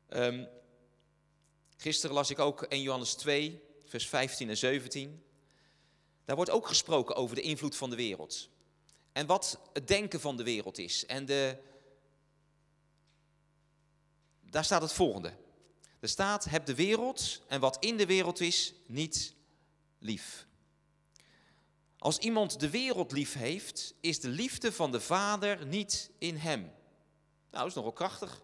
Um, 0.09 0.49
gisteren 1.76 2.14
las 2.14 2.31
ik 2.31 2.38
ook 2.38 2.62
1 2.62 2.83
Johannes 2.83 3.14
2, 3.14 3.62
vers 3.85 4.09
15 4.09 4.49
en 4.49 4.57
17. 4.57 5.25
Daar 6.25 6.37
wordt 6.37 6.50
ook 6.50 6.66
gesproken 6.66 7.16
over 7.16 7.37
de 7.37 7.42
invloed 7.42 7.76
van 7.76 7.90
de 7.90 7.97
wereld. 7.97 8.49
En 9.12 9.26
wat 9.26 9.59
het 9.73 9.88
denken 9.88 10.21
van 10.21 10.37
de 10.37 10.42
wereld 10.42 10.78
is. 10.78 11.07
En 11.07 11.25
de, 11.25 11.59
daar 14.40 14.64
staat 14.64 14.83
het 14.83 14.92
volgende. 14.92 15.33
Er 16.00 16.09
staat, 16.09 16.45
heb 16.45 16.66
de 16.66 16.75
wereld 16.75 17.42
en 17.49 17.61
wat 17.61 17.76
in 17.85 17.97
de 17.97 18.07
wereld 18.07 18.40
is 18.40 18.75
niet 18.87 19.35
lief. 19.99 20.47
Als 21.99 22.19
iemand 22.19 22.61
de 22.61 22.71
wereld 22.71 23.12
lief 23.12 23.33
heeft, 23.33 23.95
is 24.00 24.21
de 24.21 24.28
liefde 24.28 24.73
van 24.73 24.92
de 24.92 25.00
Vader 25.00 25.66
niet 25.66 26.11
in 26.19 26.37
hem. 26.37 26.61
Nou, 26.61 26.73
dat 27.50 27.66
is 27.66 27.75
nogal 27.75 27.92
krachtig. 27.92 28.42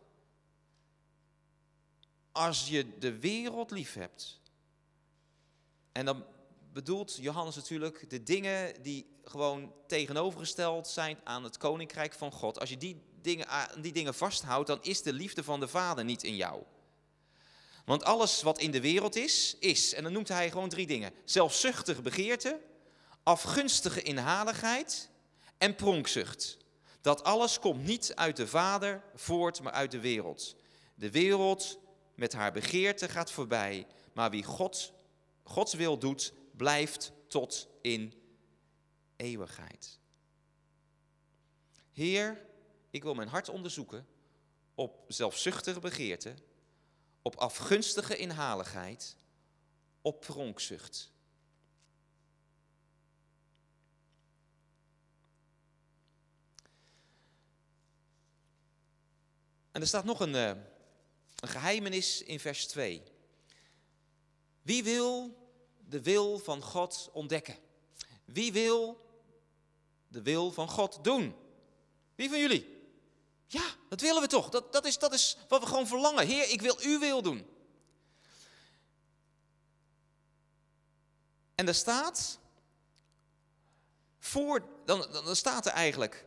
Als 2.33 2.69
je 2.69 2.99
de 2.99 3.19
wereld 3.19 3.71
lief 3.71 3.95
hebt, 3.95 4.41
en 5.93 6.05
dan 6.05 6.25
bedoelt 6.79 7.19
Johannes 7.21 7.55
natuurlijk 7.55 8.11
de 8.11 8.23
dingen 8.23 8.83
die 8.83 9.07
gewoon 9.25 9.73
tegenovergesteld 9.87 10.89
zijn 10.89 11.19
aan 11.25 11.45
het 11.45 11.57
koninkrijk 11.57 12.13
van 12.13 12.33
God. 12.33 12.61
Als 12.61 12.69
je 12.71 12.77
die 12.77 13.03
dingen, 13.23 13.47
die 13.81 13.93
dingen 13.93 14.15
vasthoudt, 14.15 14.67
dan 14.67 14.79
is 14.83 15.03
de 15.03 15.13
liefde 15.13 15.45
van 15.45 15.61
de 15.61 15.69
Vader 15.69 16.05
niet 16.05 16.23
in 16.23 16.37
jou. 16.37 16.63
Want 17.85 18.05
alles 18.05 18.43
wat 18.43 18.59
in 18.59 18.71
de 18.71 18.81
wereld 18.81 19.17
is, 19.17 19.57
is, 19.59 19.95
en 19.95 20.03
dan 20.03 20.13
noemt 20.13 20.29
hij 20.29 20.51
gewoon 20.51 20.69
drie 20.69 20.87
dingen: 20.87 21.13
zelfzuchtige 21.25 22.03
begeerte, 22.03 22.61
afgunstige 23.23 24.03
inhaligheid 24.03 25.11
en 25.57 25.75
pronkzucht. 25.75 26.57
Dat 27.01 27.25
alles 27.25 27.59
komt 27.59 27.85
niet 27.85 28.13
uit 28.15 28.37
de 28.37 28.47
Vader 28.47 29.03
voort, 29.15 29.63
maar 29.63 29.73
uit 29.73 29.91
de 29.91 30.01
wereld. 30.01 30.55
De 30.95 31.11
wereld 31.11 31.79
met 32.15 32.33
haar 32.33 32.53
begeerte 32.53 33.09
gaat 33.09 33.31
voorbij, 33.31 33.87
maar 34.13 34.31
wie 34.31 34.45
God, 34.45 34.93
Gods 35.43 35.75
wil 35.75 35.99
doet, 35.99 36.33
blijft 36.59 37.13
tot 37.29 37.69
in 37.83 38.15
eeuwigheid. 39.17 39.99
Heer, 41.93 42.47
ik 42.91 43.03
wil 43.03 43.15
mijn 43.15 43.29
hart 43.29 43.49
onderzoeken 43.49 44.07
op 44.75 45.05
zelfzuchtige 45.09 45.81
begeerte, 45.81 46.35
op 47.23 47.37
afgunstige 47.37 48.17
inhaligheid, 48.17 49.17
op 50.03 50.21
pronkzucht. 50.21 51.13
En 59.71 59.81
er 59.81 59.87
staat 59.87 60.05
nog 60.05 60.21
een, 60.21 60.35
eh, 60.35 60.49
een 61.37 61.49
geheimenis 61.49 62.23
in 62.23 62.41
vers 62.41 62.67
2. 62.67 63.03
Wie 64.63 64.85
wil 64.85 65.37
de 65.89 66.03
wil 66.03 66.39
van 66.39 66.63
God 66.63 67.11
ontdekken? 67.13 67.57
Wie 68.25 68.53
wil 68.53 69.07
de 70.09 70.23
wil 70.23 70.53
van 70.53 70.69
God 70.69 71.05
doen? 71.05 71.35
Wie 72.15 72.29
van 72.29 72.39
jullie? 72.39 72.77
Ja, 73.47 73.65
dat 73.89 74.01
willen 74.01 74.23
we 74.23 74.29
toch. 74.29 74.49
Dat, 74.49 74.73
dat, 74.73 74.85
is, 74.85 74.99
dat 74.99 75.13
is 75.13 75.37
wat 75.49 75.61
we 75.61 75.67
gewoon 75.67 75.87
verlangen. 75.87 76.27
Heer, 76.27 76.51
ik 76.51 76.61
wil 76.61 76.77
uw 76.81 76.99
wil 76.99 77.23
doen. 77.23 77.47
En 81.55 81.69
er 81.69 81.75
staat, 81.75 82.39
voor, 84.19 84.69
dan, 84.85 85.07
dan 85.13 85.37
staat 85.37 85.67
er 85.67 85.73
eigenlijk 85.73 86.27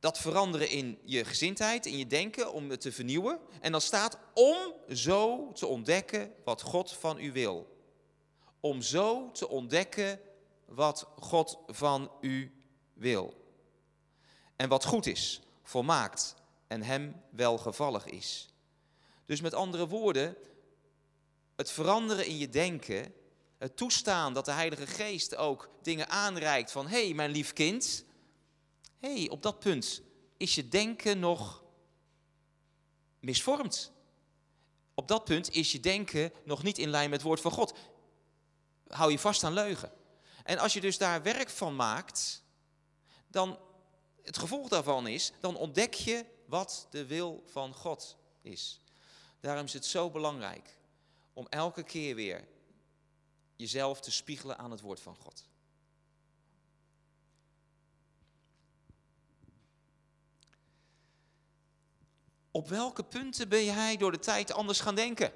dat 0.00 0.18
veranderen 0.18 0.68
in 0.68 0.98
je 1.04 1.24
gezindheid, 1.24 1.86
in 1.86 1.98
je 1.98 2.06
denken, 2.06 2.52
om 2.52 2.70
het 2.70 2.80
te 2.80 2.92
vernieuwen. 2.92 3.40
En 3.60 3.72
dan 3.72 3.80
staat 3.80 4.18
om 4.34 4.56
zo 4.88 5.52
te 5.52 5.66
ontdekken 5.66 6.34
wat 6.44 6.62
God 6.62 6.92
van 6.92 7.18
u 7.18 7.32
wil. 7.32 7.75
Om 8.66 8.82
zo 8.82 9.30
te 9.30 9.48
ontdekken 9.48 10.20
wat 10.64 11.08
God 11.18 11.58
van 11.66 12.10
u 12.20 12.52
wil. 12.92 13.34
En 14.56 14.68
wat 14.68 14.84
goed 14.84 15.06
is, 15.06 15.40
volmaakt 15.62 16.34
en 16.66 16.82
hem 16.82 17.22
welgevallig 17.30 18.06
is. 18.06 18.48
Dus 19.24 19.40
met 19.40 19.54
andere 19.54 19.88
woorden, 19.88 20.36
het 21.56 21.70
veranderen 21.70 22.26
in 22.26 22.38
je 22.38 22.48
denken, 22.48 23.14
het 23.58 23.76
toestaan 23.76 24.32
dat 24.34 24.44
de 24.44 24.52
Heilige 24.52 24.86
Geest 24.86 25.36
ook 25.36 25.70
dingen 25.82 26.08
aanreikt 26.08 26.70
van 26.72 26.86
hé 26.86 27.04
hey, 27.04 27.14
mijn 27.14 27.30
lief 27.30 27.52
kind, 27.52 28.04
hé 28.98 29.14
hey, 29.14 29.28
op 29.28 29.42
dat 29.42 29.58
punt 29.58 30.02
is 30.36 30.54
je 30.54 30.68
denken 30.68 31.18
nog 31.18 31.64
misvormd. 33.20 33.92
Op 34.94 35.08
dat 35.08 35.24
punt 35.24 35.50
is 35.50 35.72
je 35.72 35.80
denken 35.80 36.32
nog 36.44 36.62
niet 36.62 36.78
in 36.78 36.88
lijn 36.88 37.10
met 37.10 37.18
het 37.18 37.28
woord 37.28 37.40
van 37.40 37.50
God. 37.50 37.74
Hou 38.88 39.10
je 39.10 39.18
vast 39.18 39.44
aan 39.44 39.52
leugen. 39.52 39.92
En 40.44 40.58
als 40.58 40.72
je 40.72 40.80
dus 40.80 40.98
daar 40.98 41.22
werk 41.22 41.50
van 41.50 41.76
maakt, 41.76 42.42
dan 43.28 43.58
het 44.22 44.38
gevolg 44.38 44.68
daarvan 44.68 45.06
is, 45.06 45.32
dan 45.40 45.56
ontdek 45.56 45.94
je 45.94 46.26
wat 46.46 46.86
de 46.90 47.06
wil 47.06 47.42
van 47.46 47.74
God 47.74 48.16
is. 48.42 48.80
Daarom 49.40 49.64
is 49.64 49.72
het 49.72 49.86
zo 49.86 50.10
belangrijk 50.10 50.78
om 51.32 51.46
elke 51.48 51.82
keer 51.82 52.14
weer 52.14 52.48
jezelf 53.56 54.00
te 54.00 54.10
spiegelen 54.10 54.58
aan 54.58 54.70
het 54.70 54.80
woord 54.80 55.00
van 55.00 55.16
God. 55.16 55.48
Op 62.50 62.68
welke 62.68 63.04
punten 63.04 63.48
ben 63.48 63.64
jij 63.64 63.96
door 63.96 64.12
de 64.12 64.18
tijd 64.18 64.52
anders 64.52 64.80
gaan 64.80 64.94
denken? 64.94 65.32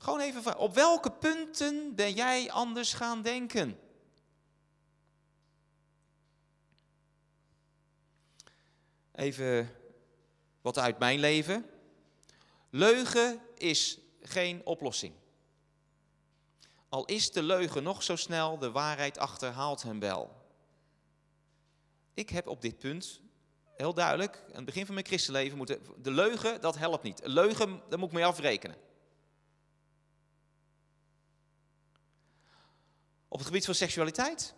Gewoon 0.00 0.20
even 0.20 0.42
vragen. 0.42 0.60
Op 0.60 0.74
welke 0.74 1.10
punten 1.10 1.94
ben 1.94 2.12
jij 2.12 2.50
anders 2.50 2.92
gaan 2.92 3.22
denken? 3.22 3.80
Even 9.12 9.70
wat 10.60 10.78
uit 10.78 10.98
mijn 10.98 11.18
leven. 11.18 11.70
Leugen 12.70 13.40
is 13.54 13.98
geen 14.22 14.66
oplossing. 14.66 15.14
Al 16.88 17.04
is 17.04 17.32
de 17.32 17.42
leugen 17.42 17.82
nog 17.82 18.02
zo 18.02 18.16
snel, 18.16 18.58
de 18.58 18.70
waarheid 18.70 19.18
achterhaalt 19.18 19.82
hem 19.82 20.00
wel. 20.00 20.48
Ik 22.14 22.30
heb 22.30 22.46
op 22.46 22.60
dit 22.60 22.78
punt 22.78 23.20
heel 23.76 23.94
duidelijk, 23.94 24.42
aan 24.48 24.54
het 24.54 24.64
begin 24.64 24.84
van 24.86 24.94
mijn 24.94 25.06
christenleven, 25.06 25.56
moeten, 25.56 25.80
de 25.96 26.10
leugen, 26.10 26.60
dat 26.60 26.76
helpt 26.76 27.02
niet. 27.02 27.20
leugen, 27.24 27.82
daar 27.88 27.98
moet 27.98 28.08
ik 28.08 28.14
mee 28.14 28.24
afrekenen. 28.26 28.88
Op 33.32 33.38
het 33.38 33.46
gebied 33.46 33.64
van 33.64 33.74
seksualiteit. 33.74 34.54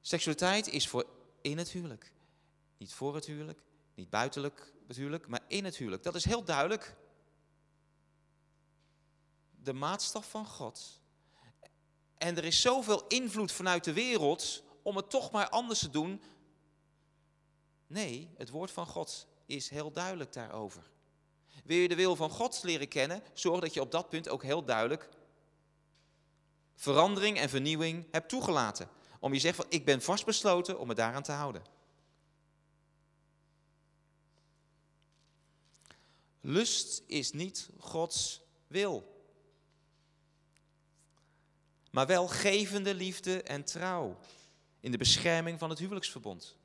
Seksualiteit 0.00 0.68
is 0.68 0.88
voor 0.88 1.06
in 1.40 1.58
het 1.58 1.70
huwelijk. 1.70 2.12
Niet 2.76 2.92
voor 2.92 3.14
het 3.14 3.26
huwelijk, 3.26 3.62
niet 3.94 4.10
buitenlijk 4.10 4.72
het 4.86 4.96
huwelijk, 4.96 5.26
maar 5.26 5.40
in 5.48 5.64
het 5.64 5.76
huwelijk. 5.76 6.02
Dat 6.02 6.14
is 6.14 6.24
heel 6.24 6.44
duidelijk 6.44 6.96
de 9.62 9.72
maatstaf 9.72 10.30
van 10.30 10.46
God. 10.46 11.00
En 12.18 12.36
er 12.36 12.44
is 12.44 12.60
zoveel 12.60 13.06
invloed 13.06 13.52
vanuit 13.52 13.84
de 13.84 13.92
wereld 13.92 14.62
om 14.82 14.96
het 14.96 15.10
toch 15.10 15.30
maar 15.30 15.48
anders 15.48 15.78
te 15.78 15.90
doen. 15.90 16.22
Nee, 17.86 18.30
het 18.36 18.50
woord 18.50 18.70
van 18.70 18.86
God 18.86 19.26
is 19.46 19.68
heel 19.68 19.92
duidelijk 19.92 20.32
daarover. 20.32 20.90
Wil 21.64 21.78
je 21.78 21.88
de 21.88 21.94
wil 21.94 22.16
van 22.16 22.30
God 22.30 22.62
leren 22.62 22.88
kennen, 22.88 23.22
zorg 23.32 23.60
dat 23.60 23.74
je 23.74 23.80
op 23.80 23.90
dat 23.90 24.08
punt 24.08 24.28
ook 24.28 24.42
heel 24.42 24.64
duidelijk 24.64 25.08
verandering 26.76 27.38
en 27.38 27.48
vernieuwing 27.48 28.06
hebt 28.10 28.28
toegelaten. 28.28 28.88
Om 29.20 29.32
je 29.32 29.40
zegt 29.40 29.56
van 29.56 29.66
ik 29.68 29.84
ben 29.84 30.02
vastbesloten 30.02 30.78
om 30.78 30.86
me 30.86 30.94
daaraan 30.94 31.22
te 31.22 31.32
houden. 31.32 31.62
Lust 36.40 37.02
is 37.06 37.32
niet 37.32 37.70
Gods 37.78 38.40
wil 38.66 39.14
maar 41.96 42.06
wel 42.06 42.28
gevende 42.28 42.94
liefde 42.94 43.42
en 43.42 43.64
trouw 43.64 44.18
in 44.80 44.90
de 44.90 44.98
bescherming 44.98 45.58
van 45.58 45.70
het 45.70 45.78
huwelijksverbond. 45.78 46.56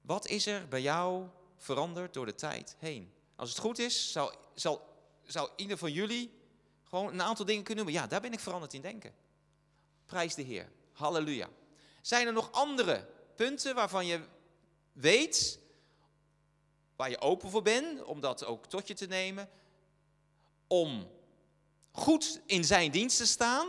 Wat 0.00 0.26
is 0.26 0.46
er 0.46 0.68
bij 0.68 0.82
jou 0.82 1.26
veranderd 1.56 2.14
door 2.14 2.26
de 2.26 2.34
tijd 2.34 2.76
heen? 2.78 3.12
Als 3.36 3.48
het 3.48 3.58
goed 3.58 3.78
is, 3.78 4.12
zou, 4.12 4.34
zal, 4.54 4.88
zou 5.24 5.50
ieder 5.56 5.76
van 5.76 5.92
jullie 5.92 6.32
gewoon 6.96 7.12
een 7.12 7.22
aantal 7.22 7.44
dingen 7.44 7.62
kunnen 7.62 7.84
noemen. 7.84 8.02
Ja, 8.02 8.08
daar 8.08 8.20
ben 8.20 8.32
ik 8.32 8.40
veranderd 8.40 8.74
in 8.74 8.80
denken. 8.80 9.14
Prijs 10.06 10.34
de 10.34 10.42
Heer. 10.42 10.72
Halleluja. 10.92 11.48
Zijn 12.00 12.26
er 12.26 12.32
nog 12.32 12.52
andere 12.52 13.08
punten 13.34 13.74
waarvan 13.74 14.06
je 14.06 14.20
weet, 14.92 15.58
waar 16.96 17.10
je 17.10 17.20
open 17.20 17.50
voor 17.50 17.62
bent, 17.62 18.02
om 18.02 18.20
dat 18.20 18.44
ook 18.44 18.66
tot 18.66 18.88
je 18.88 18.94
te 18.94 19.06
nemen, 19.06 19.48
om 20.66 21.10
goed 21.90 22.40
in 22.46 22.64
zijn 22.64 22.90
dienst 22.90 23.16
te 23.16 23.26
staan 23.26 23.68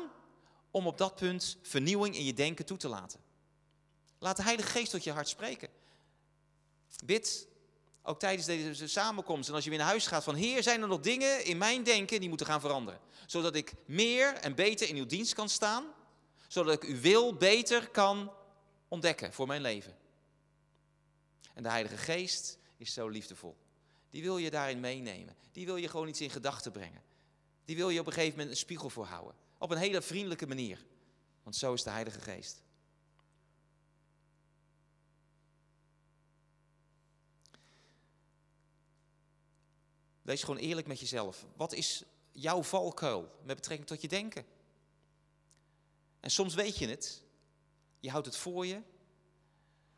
om 0.72 0.88
op 0.88 0.98
dat 0.98 1.16
punt 1.16 1.58
vernieuwing 1.62 2.16
in 2.16 2.26
je 2.26 2.34
denken 2.34 2.66
toe 2.66 2.78
te 2.78 2.88
laten. 2.88 3.20
Laat 4.20 4.38
de 4.38 4.44
Heilige 4.44 4.70
Geest 4.70 4.92
tot 4.92 5.04
je 5.04 5.12
hart 5.12 5.30
spreken. 5.30 5.70
Bid 7.06 7.48
ook 8.08 8.20
tijdens 8.20 8.46
deze 8.46 8.88
samenkomst 8.88 9.50
en 9.50 9.56
als 9.56 9.64
je 9.64 9.70
weer 9.70 9.80
naar 9.80 9.88
huis 9.88 10.08
gaat 10.08 10.24
van 10.24 10.36
Heer, 10.36 10.64
zijn 10.64 10.82
er 10.82 10.88
nog 10.88 11.00
dingen 11.00 11.46
in 11.46 11.58
mijn 11.58 11.84
denken 11.84 12.20
die 12.20 12.30
moeten 12.30 12.48
gaan 12.48 12.62
veranderen. 12.62 13.00
Zodat 13.26 13.56
ik 13.56 13.74
meer 13.86 14.34
en 14.34 14.56
beter 14.56 14.90
in 14.90 14.96
uw 14.96 15.06
dienst 15.06 15.34
kan 15.34 15.50
staan. 15.50 15.86
Zodat 16.48 16.74
ik 16.74 16.90
uw 16.90 17.00
wil 17.00 17.34
beter 17.34 17.90
kan 17.90 18.32
ontdekken 18.88 19.34
voor 19.34 19.48
mijn 19.48 19.62
leven. 19.62 19.98
En 21.54 21.64
de 21.64 21.70
Heilige 21.70 21.98
Geest 21.98 22.58
is 22.78 22.94
zo 22.94 23.08
liefdevol. 23.08 23.58
Die 24.10 24.24
wil 24.24 24.38
je 24.38 24.50
daarin 24.50 24.80
meenemen. 24.80 25.36
Die 25.52 25.66
wil 25.66 25.76
je 25.76 25.88
gewoon 25.88 26.08
iets 26.08 26.22
in 26.22 26.30
gedachten 26.30 26.72
brengen 26.72 27.06
die 27.68 27.76
wil 27.76 27.90
je 27.90 28.00
op 28.00 28.08
een 28.08 28.14
gegeven 28.14 28.38
moment 28.38 28.50
een 28.50 28.62
spiegel 28.62 28.90
voor 28.90 29.06
houden. 29.06 29.36
Op 29.58 29.72
een 29.72 29.78
hele 29.78 30.02
vriendelijke 30.02 30.48
manier. 30.48 30.86
Want 31.44 31.56
zo 31.56 31.74
is 31.74 31.84
de 31.84 31.90
Heilige 31.90 32.20
Geest. 32.20 32.62
Wees 40.28 40.44
gewoon 40.44 40.60
eerlijk 40.60 40.88
met 40.88 41.00
jezelf. 41.00 41.46
Wat 41.56 41.74
is 41.74 42.04
jouw 42.32 42.64
valkuil 42.64 43.32
met 43.44 43.56
betrekking 43.56 43.88
tot 43.88 44.02
je 44.02 44.08
denken? 44.08 44.46
En 46.20 46.32
soms 46.32 46.54
weet 46.54 46.78
je 46.78 46.88
het. 46.88 47.24
Je 48.00 48.10
houdt 48.10 48.26
het 48.26 48.38
voor 48.38 48.66
je. 48.66 48.82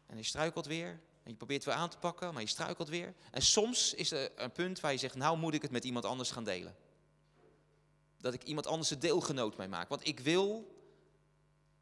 En 0.05 0.17
je 0.17 0.23
struikelt 0.23 0.65
weer. 0.65 0.89
En 1.23 1.31
je 1.31 1.35
probeert 1.35 1.63
het 1.63 1.73
weer 1.73 1.83
aan 1.83 1.89
te 1.89 1.97
pakken, 1.97 2.33
maar 2.33 2.41
je 2.41 2.47
struikelt 2.47 2.89
weer. 2.89 3.13
En 3.31 3.41
soms 3.41 3.93
is 3.93 4.11
er 4.11 4.31
een 4.35 4.51
punt 4.51 4.79
waar 4.79 4.91
je 4.91 4.97
zegt, 4.97 5.15
nou 5.15 5.37
moet 5.37 5.53
ik 5.53 5.61
het 5.61 5.71
met 5.71 5.83
iemand 5.83 6.05
anders 6.05 6.31
gaan 6.31 6.43
delen 6.43 6.75
dat 8.17 8.33
ik 8.33 8.43
iemand 8.43 8.67
anders 8.67 8.89
een 8.89 8.99
deelgenoot 8.99 9.57
mee 9.57 9.67
maak. 9.67 9.89
Want 9.89 10.07
ik 10.07 10.19
wil 10.19 10.77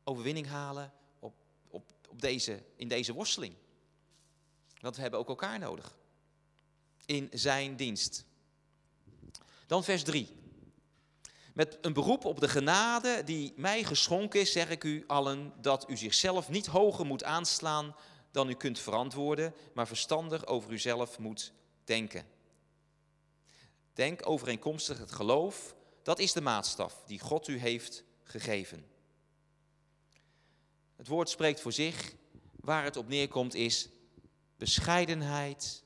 overwinning 0.03 0.47
halen 0.47 0.93
op, 1.19 1.33
op, 1.67 1.91
op 2.10 2.21
deze, 2.21 2.63
in 2.75 2.88
deze 2.88 3.13
worsteling. 3.13 3.55
Want 4.79 4.95
we 4.95 5.01
hebben 5.01 5.19
ook 5.19 5.29
elkaar 5.29 5.60
nodig. 5.60 5.97
In 7.05 7.29
zijn 7.31 7.75
dienst. 7.75 8.25
Dan 9.67 9.84
vers 9.84 10.03
3. 10.03 10.36
Met 11.53 11.77
een 11.82 11.93
beroep 11.93 12.25
op 12.25 12.39
de 12.39 12.47
genade 12.47 13.23
die 13.25 13.53
mij 13.56 13.84
geschonken 13.84 14.39
is, 14.39 14.51
zeg 14.51 14.69
ik 14.69 14.84
u 14.84 15.03
allen 15.08 15.53
dat 15.62 15.89
u 15.89 15.97
zichzelf 15.97 16.49
niet 16.49 16.65
hoger 16.65 17.06
moet 17.06 17.23
aanslaan 17.23 17.95
dan 18.32 18.49
u 18.49 18.53
kunt 18.53 18.80
verantwoorden, 18.80 19.53
maar 19.73 19.88
verstandig 19.88 20.45
over 20.45 20.71
uzelf 20.71 21.19
moet 21.19 21.53
denken. 21.84 22.25
Denk 23.93 24.30
overeenkomstig 24.30 24.97
het 24.97 25.12
geloof 25.12 25.75
dat 26.03 26.19
is 26.19 26.34
de 26.34 26.41
maatstaf 26.41 27.03
die 27.06 27.19
God 27.19 27.47
u 27.47 27.58
heeft 27.58 28.03
gegeven. 28.23 28.86
Het 30.95 31.08
woord 31.08 31.30
spreekt 31.30 31.62
voor 31.62 31.73
zich. 31.73 32.15
Waar 32.56 32.84
het 32.84 32.97
op 32.97 33.08
neerkomt 33.08 33.53
is 33.53 33.89
bescheidenheid 34.58 35.84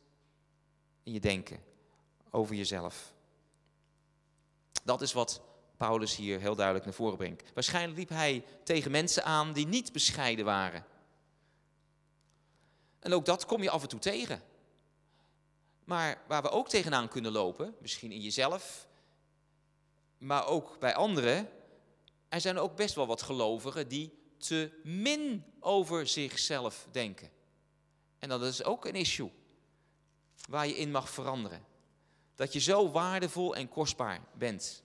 in 1.03 1.13
je 1.13 1.19
denken 1.19 1.63
over 2.29 2.55
jezelf. 2.55 3.13
Dat 4.83 5.01
is 5.01 5.13
wat 5.13 5.41
Paulus 5.77 6.15
hier 6.15 6.39
heel 6.39 6.55
duidelijk 6.55 6.85
naar 6.85 6.93
voren 6.93 7.17
brengt. 7.17 7.53
Waarschijnlijk 7.53 7.97
liep 7.97 8.09
hij 8.09 8.45
tegen 8.63 8.91
mensen 8.91 9.23
aan 9.23 9.53
die 9.53 9.67
niet 9.67 9.91
bescheiden 9.91 10.45
waren. 10.45 10.85
En 12.99 13.13
ook 13.13 13.25
dat 13.25 13.45
kom 13.45 13.63
je 13.63 13.69
af 13.69 13.81
en 13.81 13.87
toe 13.87 13.99
tegen. 13.99 14.43
Maar 15.83 16.21
waar 16.27 16.41
we 16.41 16.49
ook 16.49 16.69
tegenaan 16.69 17.07
kunnen 17.07 17.31
lopen, 17.31 17.75
misschien 17.79 18.11
in 18.11 18.21
jezelf, 18.21 18.87
maar 20.17 20.47
ook 20.47 20.79
bij 20.79 20.95
anderen, 20.95 21.49
er 22.29 22.41
zijn 22.41 22.57
ook 22.57 22.75
best 22.75 22.95
wel 22.95 23.07
wat 23.07 23.21
gelovigen 23.21 23.87
die 23.87 24.19
te 24.37 24.79
min 24.83 25.43
over 25.59 26.07
zichzelf 26.07 26.87
denken. 26.91 27.31
En 28.19 28.29
dat 28.29 28.41
is 28.41 28.63
ook 28.63 28.85
een 28.85 28.95
issue 28.95 29.31
waar 30.49 30.67
je 30.67 30.77
in 30.77 30.91
mag 30.91 31.09
veranderen. 31.09 31.65
Dat 32.35 32.53
je 32.53 32.59
zo 32.59 32.91
waardevol 32.91 33.55
en 33.55 33.69
kostbaar 33.69 34.21
bent. 34.33 34.83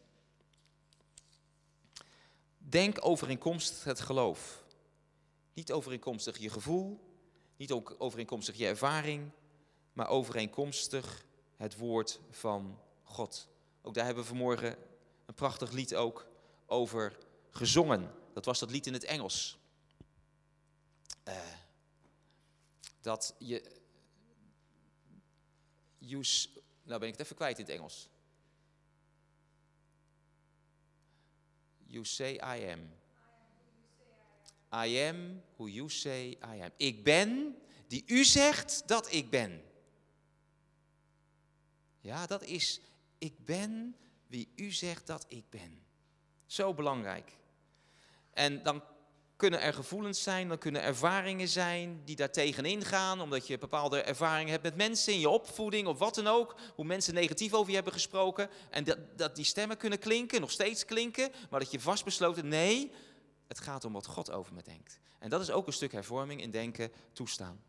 Denk 2.59 2.99
overeenkomstig 3.01 3.85
het 3.85 4.01
geloof. 4.01 4.65
Niet 5.55 5.73
overeenkomstig 5.73 6.39
je 6.39 6.51
gevoel, 6.51 7.01
niet 7.57 7.73
ook 7.73 7.95
overeenkomstig 7.99 8.57
je 8.57 8.67
ervaring, 8.67 9.31
maar 9.93 10.09
overeenkomstig 10.09 11.27
het 11.57 11.77
woord 11.77 12.21
van 12.31 12.79
God. 13.03 13.49
Ook 13.83 13.95
daar 13.95 14.05
hebben 14.05 14.23
we 14.23 14.29
vanmorgen 14.29 14.77
een 15.27 15.35
prachtig 15.35 15.71
lied 15.71 15.95
ook 15.95 16.27
over 16.67 17.19
gezongen. 17.51 18.15
Dat 18.33 18.45
was 18.45 18.59
dat 18.59 18.71
lied 18.71 18.87
in 18.87 18.93
het 18.93 19.05
Engels. 19.05 19.59
Uh, 21.29 21.35
dat 23.01 23.35
je. 23.39 23.75
Use, 25.99 26.49
nou 26.87 27.01
ben 27.01 27.09
ik 27.09 27.15
het 27.15 27.25
even 27.25 27.37
kwijt 27.37 27.59
in 27.59 27.65
het 27.65 27.75
Engels. 27.75 28.09
You 31.85 32.05
say 32.05 32.33
I 32.33 32.71
am. 32.71 32.91
I 34.87 35.09
am 35.09 35.43
who 35.57 35.69
you 35.69 35.91
say 35.91 36.29
I 36.29 36.61
am. 36.61 36.71
Ik 36.77 37.05
ben 37.05 37.57
die 37.87 38.05
u 38.07 38.25
zegt 38.25 38.89
dat 38.89 39.13
ik 39.13 39.31
ben. 39.31 39.65
Ja, 42.01 42.27
dat 42.27 42.43
is, 42.43 42.81
ik 43.19 43.45
ben 43.45 43.97
wie 44.27 44.53
u 44.55 44.71
zegt 44.71 45.07
dat 45.07 45.25
ik 45.29 45.51
ben. 45.51 45.85
Zo 46.47 46.75
belangrijk. 46.75 47.33
En 48.31 48.63
dan 48.63 48.83
kunnen 49.37 49.61
er 49.61 49.75
gevoelens 49.75 50.23
zijn, 50.23 50.49
dan 50.49 50.59
kunnen 50.59 50.83
ervaringen 50.83 51.49
zijn 51.49 52.03
die 52.05 52.17
daar 52.17 52.31
tegenin 52.31 52.85
gaan, 52.85 53.21
omdat 53.21 53.47
je 53.47 53.59
bepaalde 53.59 54.03
ervaringen 54.03 54.51
hebt 54.51 54.63
met 54.63 54.77
mensen 54.77 55.13
in 55.13 55.21
je 55.21 55.29
opvoeding 55.29 55.87
of 55.87 55.99
wat 55.99 56.15
dan 56.15 56.27
ook, 56.27 56.57
hoe 56.75 56.85
mensen 56.85 57.15
negatief 57.15 57.53
over 57.53 57.69
je 57.69 57.75
hebben 57.75 57.93
gesproken. 57.93 58.51
En 58.71 58.85
dat, 58.85 58.99
dat 59.17 59.37
die 59.37 59.45
stemmen 59.45 59.77
kunnen 59.77 59.99
klinken, 59.99 60.41
nog 60.41 60.51
steeds 60.51 60.85
klinken, 60.85 61.33
maar 61.51 61.61
dat 61.61 61.71
je 61.71 61.81
vastbesloten, 61.81 62.49
nee, 62.49 62.93
het 63.49 63.61
gaat 63.61 63.85
om 63.85 63.93
wat 63.93 64.07
God 64.07 64.31
over 64.31 64.55
me 64.55 64.63
denkt. 64.63 64.99
En 65.19 65.31
dat 65.31 65.41
is 65.41 65.51
ook 65.51 65.67
een 65.67 65.73
stuk 65.73 65.93
hervorming 65.93 66.41
in 66.41 66.51
denken 66.51 66.93
toestaan. 67.13 67.61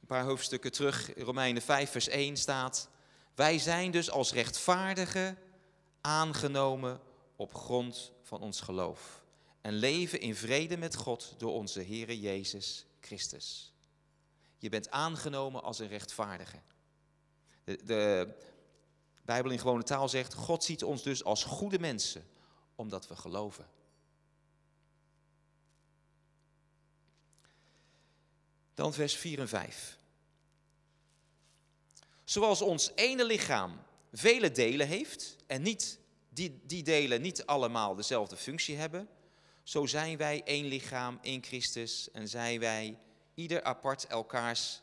Een 0.00 0.16
paar 0.16 0.24
hoofdstukken 0.24 0.72
terug, 0.72 1.10
Romeinen 1.16 1.62
5, 1.62 1.90
vers 1.90 2.08
1 2.08 2.36
staat. 2.36 2.88
Wij 3.38 3.58
zijn 3.58 3.90
dus 3.90 4.10
als 4.10 4.32
rechtvaardigen 4.32 5.38
aangenomen 6.00 7.00
op 7.36 7.54
grond 7.54 8.12
van 8.22 8.40
ons 8.40 8.60
geloof. 8.60 9.22
En 9.60 9.72
leven 9.72 10.20
in 10.20 10.34
vrede 10.34 10.76
met 10.76 10.96
God 10.96 11.34
door 11.36 11.52
onze 11.52 11.82
Heere 11.82 12.20
Jezus 12.20 12.86
Christus. 13.00 13.72
Je 14.56 14.68
bent 14.68 14.90
aangenomen 14.90 15.62
als 15.62 15.78
een 15.78 15.88
rechtvaardige. 15.88 16.60
De, 17.64 17.84
de 17.84 18.34
Bijbel 19.22 19.50
in 19.50 19.58
gewone 19.58 19.82
taal 19.82 20.08
zegt, 20.08 20.34
God 20.34 20.64
ziet 20.64 20.84
ons 20.84 21.02
dus 21.02 21.24
als 21.24 21.44
goede 21.44 21.78
mensen, 21.78 22.28
omdat 22.74 23.08
we 23.08 23.16
geloven. 23.16 23.66
Dan 28.74 28.92
vers 28.92 29.16
4 29.16 29.38
en 29.38 29.48
5. 29.48 29.97
Zoals 32.28 32.62
ons 32.62 32.90
ene 32.94 33.24
lichaam 33.24 33.80
vele 34.12 34.50
delen 34.50 34.86
heeft 34.86 35.36
en 35.46 35.62
niet, 35.62 35.98
die, 36.28 36.60
die 36.64 36.82
delen 36.82 37.20
niet 37.20 37.46
allemaal 37.46 37.94
dezelfde 37.94 38.36
functie 38.36 38.76
hebben, 38.76 39.08
zo 39.62 39.86
zijn 39.86 40.16
wij 40.16 40.42
één 40.44 40.64
lichaam 40.66 41.18
in 41.22 41.42
Christus 41.44 42.10
en 42.10 42.28
zijn 42.28 42.60
wij 42.60 42.98
ieder 43.34 43.62
apart 43.62 44.06
elkaars 44.06 44.82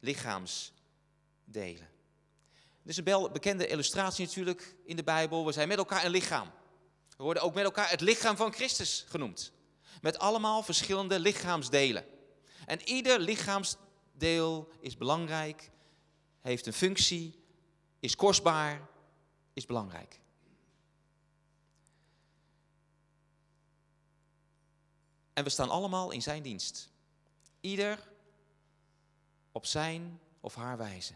lichaamsdelen. 0.00 1.88
Dit 2.82 2.96
is 2.96 2.96
een 2.96 3.32
bekende 3.32 3.66
illustratie 3.66 4.26
natuurlijk 4.26 4.76
in 4.84 4.96
de 4.96 5.04
Bijbel. 5.04 5.46
We 5.46 5.52
zijn 5.52 5.68
met 5.68 5.78
elkaar 5.78 6.04
een 6.04 6.10
lichaam. 6.10 6.50
We 7.16 7.22
worden 7.22 7.42
ook 7.42 7.54
met 7.54 7.64
elkaar 7.64 7.90
het 7.90 8.00
lichaam 8.00 8.36
van 8.36 8.52
Christus 8.52 9.04
genoemd. 9.08 9.52
Met 10.00 10.18
allemaal 10.18 10.62
verschillende 10.62 11.20
lichaamsdelen. 11.20 12.04
En 12.66 12.88
ieder 12.88 13.20
lichaamsdeel 13.20 14.68
is 14.80 14.96
belangrijk 14.96 15.70
heeft 16.48 16.66
een 16.66 16.72
functie, 16.72 17.38
is 18.00 18.16
kostbaar, 18.16 18.88
is 19.52 19.66
belangrijk. 19.66 20.20
En 25.32 25.44
we 25.44 25.50
staan 25.50 25.70
allemaal 25.70 26.10
in 26.10 26.22
zijn 26.22 26.42
dienst. 26.42 26.90
Ieder 27.60 28.08
op 29.52 29.66
zijn 29.66 30.20
of 30.40 30.54
haar 30.54 30.76
wijze. 30.76 31.12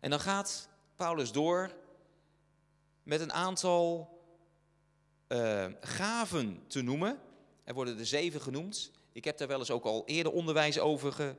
En 0.00 0.10
dan 0.10 0.20
gaat 0.20 0.68
Paulus 0.96 1.32
door 1.32 1.74
met 3.02 3.20
een 3.20 3.32
aantal 3.32 4.10
uh, 5.28 5.66
gaven 5.80 6.64
te 6.66 6.82
noemen. 6.82 7.20
Er 7.64 7.74
worden 7.74 7.98
er 7.98 8.06
zeven 8.06 8.40
genoemd. 8.40 8.90
Ik 9.12 9.24
heb 9.24 9.38
daar 9.38 9.48
wel 9.48 9.58
eens 9.58 9.70
ook 9.70 9.84
al 9.84 10.02
eerder 10.06 10.32
onderwijs 10.32 10.78
over 10.78 11.36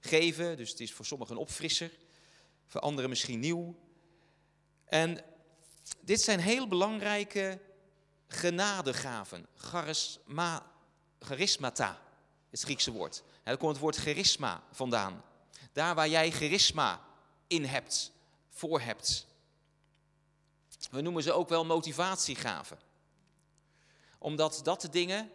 geven. 0.00 0.56
Dus 0.56 0.70
het 0.70 0.80
is 0.80 0.92
voor 0.92 1.06
sommigen 1.06 1.34
een 1.34 1.40
opfrisser, 1.40 1.90
voor 2.66 2.80
anderen 2.80 3.10
misschien 3.10 3.40
nieuw. 3.40 3.78
En 4.84 5.24
dit 6.00 6.20
zijn 6.20 6.40
heel 6.40 6.68
belangrijke 6.68 7.60
genadegaven. 8.26 9.46
Charisma, 9.56 10.66
charismata, 11.18 12.02
het 12.50 12.60
Griekse 12.60 12.92
woord. 12.92 13.22
daar 13.42 13.56
komt 13.56 13.72
het 13.72 13.80
woord 13.80 13.96
charisma 13.96 14.62
vandaan. 14.70 15.24
Daar 15.72 15.94
waar 15.94 16.08
jij 16.08 16.30
charisma 16.30 17.04
in 17.46 17.64
hebt, 17.64 18.12
voor 18.48 18.80
hebt. 18.80 19.26
We 20.90 21.00
noemen 21.00 21.22
ze 21.22 21.32
ook 21.32 21.48
wel 21.48 21.64
motivatiegaven. 21.64 22.78
Omdat 24.18 24.60
dat 24.62 24.80
de 24.80 24.88
dingen, 24.88 25.30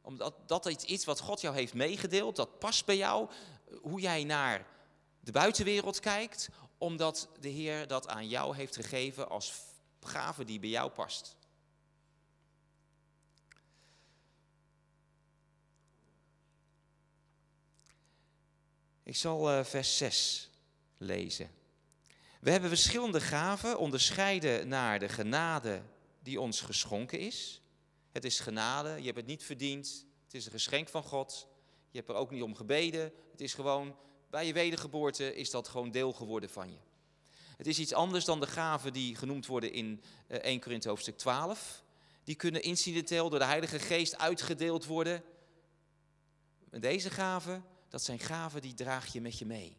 omdat 0.00 0.34
dat 0.46 0.66
iets 0.66 1.04
wat 1.04 1.20
God 1.20 1.40
jou 1.40 1.54
heeft 1.54 1.74
meegedeeld, 1.74 2.36
dat 2.36 2.58
past 2.58 2.84
bij 2.84 2.96
jou, 2.96 3.30
hoe 3.82 4.00
jij 4.00 4.24
naar 4.24 4.66
de 5.20 5.32
buitenwereld 5.32 6.00
kijkt, 6.00 6.48
omdat 6.78 7.28
de 7.40 7.48
Heer 7.48 7.86
dat 7.86 8.08
aan 8.08 8.28
jou 8.28 8.56
heeft 8.56 8.76
gegeven 8.76 9.28
als 9.28 9.52
gave 10.00 10.44
die 10.44 10.58
bij 10.58 10.68
jou 10.68 10.90
past. 10.90 11.36
Ik 19.02 19.16
zal 19.16 19.58
uh, 19.58 19.64
vers 19.64 19.96
6 19.96 20.50
lezen. 20.98 21.50
We 22.40 22.50
hebben 22.50 22.68
verschillende 22.68 23.20
gaven, 23.20 23.78
onderscheiden 23.78 24.68
naar 24.68 24.98
de 24.98 25.08
genade 25.08 25.82
die 26.22 26.40
ons 26.40 26.60
geschonken 26.60 27.18
is. 27.18 27.60
Het 28.12 28.24
is 28.24 28.40
genade, 28.40 28.88
je 28.88 29.04
hebt 29.04 29.16
het 29.16 29.26
niet 29.26 29.44
verdiend, 29.44 30.06
het 30.24 30.34
is 30.34 30.44
een 30.44 30.52
geschenk 30.52 30.88
van 30.88 31.02
God. 31.02 31.48
Je 31.90 31.98
hebt 31.98 32.08
er 32.08 32.14
ook 32.14 32.30
niet 32.30 32.42
om 32.42 32.54
gebeden. 32.54 33.12
Het 33.30 33.40
is 33.40 33.54
gewoon, 33.54 33.96
bij 34.30 34.46
je 34.46 34.52
wedergeboorte 34.52 35.34
is 35.34 35.50
dat 35.50 35.68
gewoon 35.68 35.90
deel 35.90 36.12
geworden 36.12 36.50
van 36.50 36.70
je. 36.70 36.78
Het 37.56 37.66
is 37.66 37.78
iets 37.78 37.92
anders 37.92 38.24
dan 38.24 38.40
de 38.40 38.46
gaven 38.46 38.92
die 38.92 39.16
genoemd 39.16 39.46
worden 39.46 39.72
in 39.72 40.02
1 40.26 40.42
eh, 40.42 40.60
Korinthe 40.60 40.88
hoofdstuk 40.88 41.18
12. 41.18 41.82
Die 42.24 42.34
kunnen 42.34 42.62
incidenteel 42.62 43.30
door 43.30 43.38
de 43.38 43.44
Heilige 43.44 43.78
Geest 43.78 44.18
uitgedeeld 44.18 44.86
worden. 44.86 45.22
deze 46.70 47.10
gaven, 47.10 47.64
dat 47.88 48.02
zijn 48.02 48.18
gaven 48.18 48.60
die 48.60 48.74
draag 48.74 49.12
je 49.12 49.20
met 49.20 49.38
je 49.38 49.46
mee. 49.46 49.76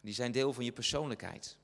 Die 0.00 0.14
zijn 0.14 0.32
deel 0.32 0.52
van 0.52 0.64
je 0.64 0.72
persoonlijkheid. 0.72 1.56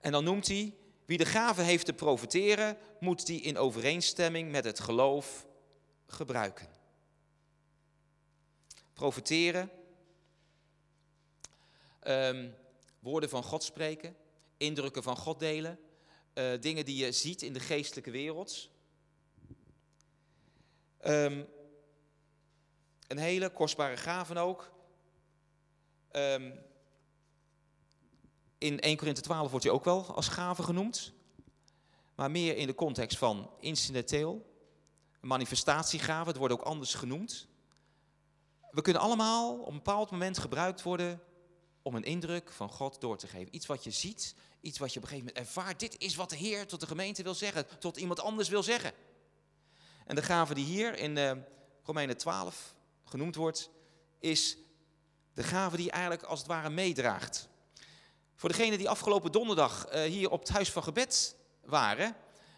En 0.00 0.12
dan 0.12 0.24
noemt 0.24 0.46
hij, 0.46 0.74
wie 1.04 1.18
de 1.18 1.24
gave 1.24 1.62
heeft 1.62 1.86
te 1.86 1.92
profiteren, 1.92 2.78
moet 3.00 3.26
die 3.26 3.40
in 3.40 3.58
overeenstemming 3.58 4.50
met 4.50 4.64
het 4.64 4.80
geloof 4.80 5.46
gebruiken. 6.06 6.68
Profiteren, 8.92 9.70
um, 12.06 12.54
woorden 12.98 13.28
van 13.28 13.42
God 13.42 13.62
spreken, 13.62 14.16
indrukken 14.56 15.02
van 15.02 15.16
God 15.16 15.38
delen, 15.38 15.78
eh, 16.32 16.60
dingen 16.60 16.84
die 16.84 17.04
je 17.04 17.12
ziet 17.12 17.42
in 17.42 17.52
de 17.52 17.60
geestelijke 17.60 18.10
wereld. 18.10 18.68
Ehm, 20.98 21.44
een 23.08 23.18
hele 23.18 23.50
kostbare 23.50 23.96
gaven 23.96 24.36
ook. 24.36 24.72
Ehm, 26.10 26.50
in 28.58 28.78
1 28.84 28.96
Korinthe 28.96 29.20
12 29.20 29.50
wordt 29.50 29.64
hij 29.64 29.74
ook 29.74 29.84
wel 29.84 30.14
als 30.14 30.28
gave 30.28 30.62
genoemd. 30.62 31.12
Maar 32.14 32.30
meer 32.30 32.56
in 32.56 32.66
de 32.66 32.74
context 32.74 33.18
van 33.18 33.50
incidenteel. 33.60 34.55
Manifestatiegave, 35.26 36.28
het 36.28 36.36
wordt 36.36 36.54
ook 36.54 36.62
anders 36.62 36.94
genoemd. 36.94 37.46
We 38.70 38.82
kunnen 38.82 39.02
allemaal 39.02 39.58
op 39.58 39.68
een 39.68 39.74
bepaald 39.74 40.10
moment 40.10 40.38
gebruikt 40.38 40.82
worden 40.82 41.20
om 41.82 41.94
een 41.94 42.04
indruk 42.04 42.52
van 42.52 42.68
God 42.68 43.00
door 43.00 43.18
te 43.18 43.26
geven. 43.26 43.54
Iets 43.54 43.66
wat 43.66 43.84
je 43.84 43.90
ziet, 43.90 44.34
iets 44.60 44.78
wat 44.78 44.92
je 44.92 44.96
op 44.96 45.02
een 45.02 45.08
gegeven 45.08 45.32
moment 45.34 45.46
ervaart. 45.46 45.80
Dit 45.80 45.98
is 45.98 46.14
wat 46.14 46.30
de 46.30 46.36
Heer 46.36 46.66
tot 46.66 46.80
de 46.80 46.86
gemeente 46.86 47.22
wil 47.22 47.34
zeggen, 47.34 47.78
tot 47.78 47.96
iemand 47.96 48.20
anders 48.20 48.48
wil 48.48 48.62
zeggen. 48.62 48.92
En 50.06 50.14
de 50.14 50.22
gave 50.22 50.54
die 50.54 50.64
hier 50.64 50.98
in 50.98 51.16
uh, 51.16 51.32
Romeinen 51.82 52.16
12 52.16 52.74
genoemd 53.04 53.34
wordt, 53.34 53.70
is 54.18 54.56
de 55.34 55.42
gave 55.42 55.76
die 55.76 55.90
eigenlijk 55.90 56.22
als 56.22 56.38
het 56.38 56.48
ware 56.48 56.70
meedraagt. 56.70 57.48
Voor 58.34 58.48
degenen 58.48 58.78
die 58.78 58.88
afgelopen 58.88 59.32
donderdag 59.32 59.86
uh, 59.94 60.02
hier 60.02 60.30
op 60.30 60.40
het 60.40 60.48
Huis 60.48 60.72
van 60.72 60.82
Gebed 60.82 61.36
waren, 61.64 62.16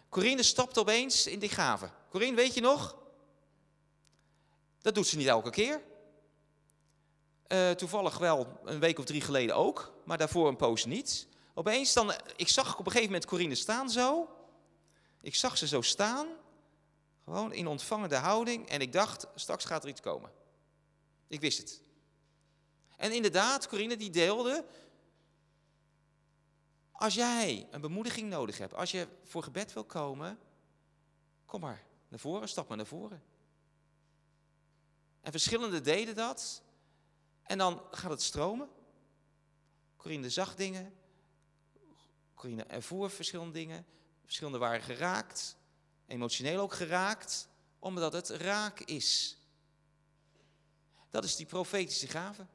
Corine 0.09 0.43
stapt 0.43 0.77
opeens 0.77 1.27
in 1.27 1.39
die 1.39 1.49
gave. 1.49 1.89
Corine, 2.09 2.35
weet 2.35 2.53
je 2.53 2.61
nog? 2.61 2.97
Dat 4.81 4.95
doet 4.95 5.07
ze 5.07 5.17
niet 5.17 5.27
elke 5.27 5.49
keer. 5.49 5.81
Uh, 7.47 7.71
toevallig 7.71 8.17
wel 8.17 8.59
een 8.63 8.79
week 8.79 8.99
of 8.99 9.05
drie 9.05 9.21
geleden 9.21 9.55
ook, 9.55 9.93
maar 10.05 10.17
daarvoor 10.17 10.47
een 10.47 10.55
poos 10.55 10.85
niet. 10.85 11.27
Opeens 11.53 11.93
dan, 11.93 12.13
ik 12.35 12.47
zag 12.47 12.73
op 12.73 12.85
een 12.85 12.91
gegeven 12.91 13.11
moment 13.11 13.25
Corine 13.25 13.55
staan 13.55 13.89
zo. 13.89 14.29
Ik 15.21 15.35
zag 15.35 15.57
ze 15.57 15.67
zo 15.67 15.81
staan, 15.81 16.27
gewoon 17.23 17.53
in 17.53 17.67
ontvangende 17.67 18.15
houding. 18.15 18.69
En 18.69 18.81
ik 18.81 18.91
dacht, 18.91 19.27
straks 19.35 19.65
gaat 19.65 19.83
er 19.83 19.89
iets 19.89 20.01
komen. 20.01 20.31
Ik 21.27 21.39
wist 21.39 21.57
het. 21.57 21.81
En 22.97 23.11
inderdaad, 23.11 23.67
Corine 23.67 23.97
die 23.97 24.09
deelde, 24.09 24.65
als 26.91 27.13
jij 27.13 27.67
een 27.71 27.81
bemoediging 27.81 28.29
nodig 28.29 28.57
hebt, 28.57 28.73
als 28.73 28.91
je 28.91 29.07
voor 29.23 29.43
gebed 29.43 29.73
wil 29.73 29.83
komen, 29.83 30.39
kom 31.45 31.59
maar 31.59 31.87
naar 32.09 32.19
voren, 32.19 32.49
stap 32.49 32.67
maar 32.67 32.77
naar 32.77 32.85
voren. 32.85 33.23
En 35.21 35.31
verschillende 35.31 35.81
deden 35.81 36.15
dat. 36.15 36.61
En 37.43 37.57
dan 37.57 37.81
gaat 37.91 38.11
het 38.11 38.21
stromen. 38.21 38.69
Corine 39.97 40.29
zag 40.29 40.55
dingen. 40.55 40.93
Corine 42.33 42.63
ervoer 42.63 43.09
verschillende 43.09 43.53
dingen. 43.53 43.85
Verschillende 44.23 44.57
waren 44.57 44.81
geraakt. 44.81 45.57
Emotioneel 46.07 46.61
ook 46.61 46.73
geraakt. 46.73 47.47
Omdat 47.79 48.13
het 48.13 48.29
raak 48.29 48.79
is. 48.79 49.37
Dat 51.09 51.23
is 51.23 51.35
die 51.35 51.45
profetische 51.45 52.07
gave. 52.07 52.45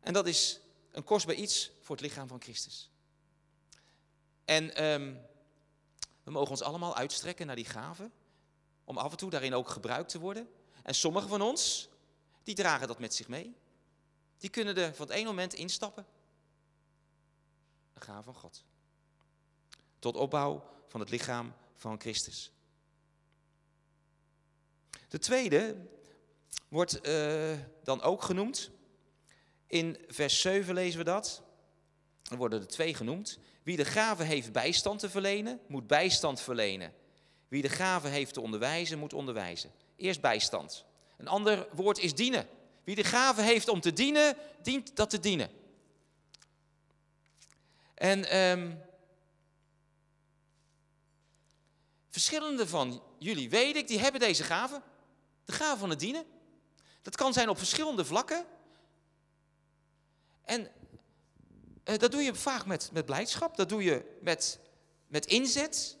En 0.00 0.12
dat 0.12 0.26
is 0.26 0.60
een 0.90 1.04
kostbaar 1.04 1.34
iets 1.34 1.70
voor 1.80 1.96
het 1.96 2.04
lichaam 2.04 2.28
van 2.28 2.42
Christus. 2.42 2.90
En 4.44 4.84
um, 4.84 5.20
we 6.22 6.30
mogen 6.30 6.50
ons 6.50 6.62
allemaal 6.62 6.96
uitstrekken 6.96 7.46
naar 7.46 7.56
die 7.56 7.64
gave. 7.64 8.10
Om 8.84 8.98
af 8.98 9.10
en 9.10 9.16
toe 9.16 9.30
daarin 9.30 9.54
ook 9.54 9.68
gebruikt 9.68 10.08
te 10.08 10.18
worden. 10.18 10.48
En 10.82 10.94
sommigen 10.94 11.28
van 11.28 11.42
ons, 11.42 11.88
die 12.42 12.54
dragen 12.54 12.88
dat 12.88 12.98
met 12.98 13.14
zich 13.14 13.28
mee. 13.28 13.54
Die 14.38 14.50
kunnen 14.50 14.76
er 14.76 14.94
van 14.94 15.06
het 15.06 15.16
ene 15.16 15.26
moment 15.26 15.54
instappen. 15.54 16.06
Een 17.92 18.02
gave 18.02 18.22
van 18.22 18.34
God. 18.34 18.64
Tot 19.98 20.16
opbouw 20.16 20.64
van 20.88 21.00
het 21.00 21.10
lichaam 21.10 21.54
van 21.74 22.00
Christus. 22.00 22.52
De 25.08 25.18
tweede 25.18 25.76
wordt 26.68 27.06
uh, 27.06 27.58
dan 27.82 28.02
ook 28.02 28.22
genoemd. 28.22 28.70
In 29.66 30.04
vers 30.08 30.40
7 30.40 30.74
lezen 30.74 30.98
we 30.98 31.04
dat. 31.04 31.42
Er 32.30 32.36
worden 32.36 32.60
er 32.60 32.66
twee 32.66 32.94
genoemd. 32.94 33.38
Wie 33.62 33.76
de 33.76 33.84
gave 33.84 34.22
heeft 34.22 34.52
bijstand 34.52 34.98
te 34.98 35.10
verlenen, 35.10 35.60
moet 35.66 35.86
bijstand 35.86 36.40
verlenen. 36.40 36.94
Wie 37.48 37.62
de 37.62 37.68
gave 37.68 38.08
heeft 38.08 38.34
te 38.34 38.40
onderwijzen, 38.40 38.98
moet 38.98 39.12
onderwijzen. 39.12 39.72
Eerst 39.96 40.20
bijstand. 40.20 40.84
Een 41.16 41.28
ander 41.28 41.68
woord 41.72 41.98
is 41.98 42.14
dienen. 42.14 42.48
Wie 42.84 42.94
de 42.94 43.04
gave 43.04 43.42
heeft 43.42 43.68
om 43.68 43.80
te 43.80 43.92
dienen, 43.92 44.36
dient 44.62 44.96
dat 44.96 45.10
te 45.10 45.20
dienen. 45.20 45.50
En 47.94 48.36
um, 48.36 48.80
verschillende 52.10 52.66
van 52.66 53.02
jullie, 53.18 53.50
weet 53.50 53.76
ik, 53.76 53.88
die 53.88 53.98
hebben 53.98 54.20
deze 54.20 54.42
gave. 54.42 54.82
De 55.44 55.52
gave 55.52 55.78
van 55.78 55.90
het 55.90 56.00
dienen. 56.00 56.24
Dat 57.02 57.16
kan 57.16 57.32
zijn 57.32 57.48
op 57.48 57.58
verschillende 57.58 58.04
vlakken. 58.04 58.46
En 60.44 60.70
dat 61.98 62.10
doe 62.10 62.22
je 62.22 62.34
vaak 62.34 62.66
met, 62.66 62.90
met 62.92 63.06
blijdschap, 63.06 63.56
dat 63.56 63.68
doe 63.68 63.82
je 63.82 64.18
met, 64.22 64.58
met 65.06 65.26
inzet. 65.26 65.98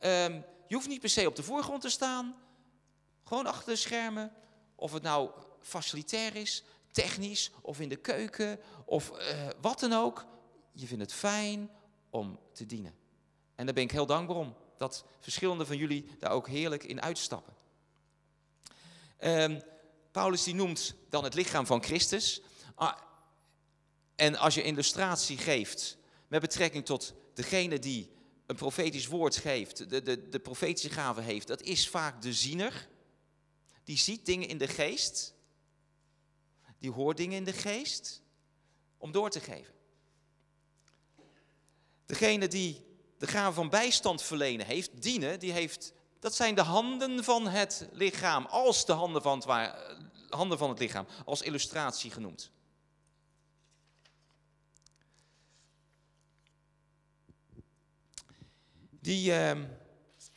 Um, 0.00 0.44
je 0.66 0.74
hoeft 0.74 0.88
niet 0.88 1.00
per 1.00 1.08
se 1.08 1.26
op 1.26 1.36
de 1.36 1.42
voorgrond 1.42 1.82
te 1.82 1.88
staan, 1.88 2.36
gewoon 3.24 3.46
achter 3.46 3.68
de 3.68 3.76
schermen. 3.76 4.32
Of 4.74 4.92
het 4.92 5.02
nou 5.02 5.30
facilitair 5.60 6.36
is, 6.36 6.64
technisch 6.90 7.50
of 7.60 7.80
in 7.80 7.88
de 7.88 7.96
keuken 7.96 8.60
of 8.84 9.10
uh, 9.10 9.48
wat 9.60 9.80
dan 9.80 9.92
ook. 9.92 10.26
Je 10.72 10.86
vindt 10.86 11.02
het 11.02 11.12
fijn 11.12 11.70
om 12.10 12.38
te 12.52 12.66
dienen. 12.66 12.94
En 13.54 13.64
daar 13.64 13.74
ben 13.74 13.84
ik 13.84 13.90
heel 13.90 14.06
dankbaar 14.06 14.36
om. 14.36 14.54
Dat 14.76 15.04
verschillende 15.20 15.66
van 15.66 15.76
jullie 15.76 16.06
daar 16.18 16.30
ook 16.30 16.48
heerlijk 16.48 16.84
in 16.84 17.02
uitstappen. 17.02 17.54
Um, 19.20 19.62
Paulus 20.10 20.42
die 20.42 20.54
noemt 20.54 20.94
dan 21.08 21.24
het 21.24 21.34
lichaam 21.34 21.66
van 21.66 21.82
Christus. 21.82 22.40
Ah, 22.74 22.96
en 24.20 24.36
als 24.36 24.54
je 24.54 24.62
illustratie 24.62 25.38
geeft 25.38 25.96
met 26.28 26.40
betrekking 26.40 26.84
tot 26.84 27.14
degene 27.34 27.78
die 27.78 28.10
een 28.46 28.56
profetisch 28.56 29.06
woord 29.06 29.36
geeft, 29.36 29.90
de, 29.90 30.02
de, 30.02 30.28
de 30.28 30.38
profetische 30.38 30.90
gave 30.90 31.20
heeft, 31.20 31.46
dat 31.46 31.62
is 31.62 31.88
vaak 31.88 32.22
de 32.22 32.32
ziener. 32.32 32.88
Die 33.84 33.98
ziet 33.98 34.26
dingen 34.26 34.48
in 34.48 34.58
de 34.58 34.68
geest 34.68 35.34
die 36.78 36.90
hoort 36.90 37.16
dingen 37.16 37.36
in 37.36 37.44
de 37.44 37.52
geest 37.52 38.22
om 38.98 39.12
door 39.12 39.30
te 39.30 39.40
geven. 39.40 39.74
Degene 42.06 42.48
die 42.48 42.84
de 43.18 43.26
gave 43.26 43.52
van 43.52 43.68
bijstand 43.68 44.22
verlenen 44.22 44.66
heeft, 44.66 45.02
dienen, 45.02 45.38
die 45.38 45.52
heeft, 45.52 45.92
dat 46.18 46.34
zijn 46.34 46.54
de 46.54 46.62
handen 46.62 47.24
van 47.24 47.46
het 47.46 47.88
lichaam, 47.92 48.46
als 48.46 48.86
de 48.86 48.92
handen 48.92 49.22
van 49.22 49.38
het, 49.38 49.74
handen 50.28 50.58
van 50.58 50.68
het 50.68 50.78
lichaam, 50.78 51.06
als 51.24 51.42
illustratie 51.42 52.10
genoemd. 52.10 52.50
Die 59.00 59.30
uh, 59.30 59.60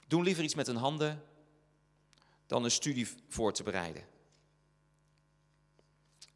doen 0.07 0.23
liever 0.23 0.43
iets 0.43 0.55
met 0.55 0.67
hun 0.67 0.75
handen 0.75 1.23
dan 2.45 2.63
een 2.63 2.71
studie 2.71 3.07
voor 3.27 3.53
te 3.53 3.63
bereiden. 3.63 4.07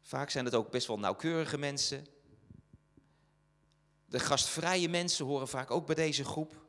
Vaak 0.02 0.30
zijn 0.30 0.44
het 0.44 0.54
ook 0.54 0.70
best 0.70 0.86
wel 0.86 0.98
nauwkeurige 0.98 1.58
mensen. 1.58 2.06
De 4.06 4.20
gastvrije 4.20 4.88
mensen 4.88 5.24
horen 5.24 5.48
vaak 5.48 5.70
ook 5.70 5.86
bij 5.86 5.94
deze 5.94 6.24
groep. 6.24 6.66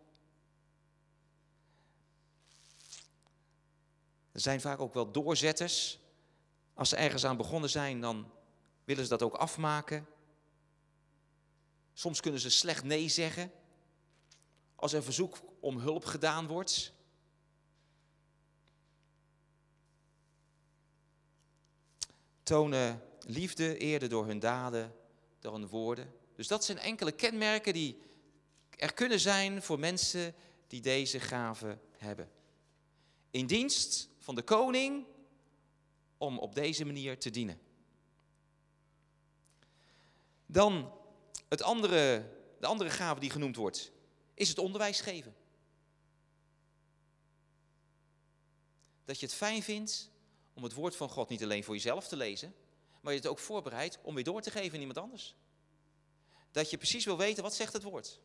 Er 4.31 4.41
zijn 4.41 4.61
vaak 4.61 4.79
ook 4.79 4.93
wel 4.93 5.11
doorzetters. 5.11 5.99
Als 6.73 6.89
ze 6.89 6.95
ergens 6.95 7.25
aan 7.25 7.37
begonnen 7.37 7.69
zijn, 7.69 8.01
dan 8.01 8.31
willen 8.83 9.03
ze 9.03 9.09
dat 9.09 9.23
ook 9.23 9.35
afmaken. 9.35 10.07
Soms 11.93 12.19
kunnen 12.19 12.39
ze 12.39 12.49
slecht 12.49 12.83
nee 12.83 13.09
zeggen 13.09 13.51
als 14.75 14.93
er 14.93 15.03
verzoek 15.03 15.37
om 15.59 15.77
hulp 15.77 16.05
gedaan 16.05 16.47
wordt. 16.47 16.93
Tonen 22.43 23.01
liefde 23.25 23.77
eerder 23.77 24.09
door 24.09 24.25
hun 24.25 24.39
daden 24.39 24.95
door 25.39 25.53
hun 25.53 25.67
woorden. 25.67 26.13
Dus 26.35 26.47
dat 26.47 26.65
zijn 26.65 26.77
enkele 26.77 27.11
kenmerken 27.11 27.73
die 27.73 28.01
er 28.69 28.93
kunnen 28.93 29.19
zijn 29.19 29.61
voor 29.61 29.79
mensen 29.79 30.35
die 30.67 30.81
deze 30.81 31.19
gaven 31.19 31.81
hebben. 31.97 32.31
In 33.31 33.47
dienst 33.47 34.09
van 34.17 34.35
de 34.35 34.41
koning 34.41 35.05
om 36.17 36.39
op 36.39 36.55
deze 36.55 36.85
manier 36.85 37.19
te 37.19 37.29
dienen. 37.29 37.59
Dan 40.45 40.91
het 41.49 41.61
andere, 41.61 42.29
de 42.59 42.65
andere 42.65 42.89
gave 42.89 43.19
die 43.19 43.29
genoemd 43.29 43.55
wordt, 43.55 43.91
is 44.33 44.49
het 44.49 44.57
onderwijs 44.57 45.01
geven. 45.01 45.35
Dat 49.09 49.19
je 49.19 49.25
het 49.25 49.35
fijn 49.35 49.63
vindt 49.63 50.09
om 50.53 50.63
het 50.63 50.73
woord 50.73 50.95
van 50.95 51.09
God 51.09 51.29
niet 51.29 51.43
alleen 51.43 51.63
voor 51.63 51.73
jezelf 51.73 52.07
te 52.07 52.15
lezen, 52.15 52.55
maar 53.01 53.13
je 53.13 53.19
het 53.19 53.27
ook 53.27 53.39
voorbereidt 53.39 53.97
om 54.01 54.15
weer 54.15 54.23
door 54.23 54.41
te 54.41 54.51
geven 54.51 54.73
aan 54.73 54.79
iemand 54.79 54.97
anders. 54.97 55.35
Dat 56.51 56.69
je 56.69 56.77
precies 56.77 57.05
wil 57.05 57.17
weten, 57.17 57.43
wat 57.43 57.55
zegt 57.55 57.73
het 57.73 57.83
woord? 57.83 58.19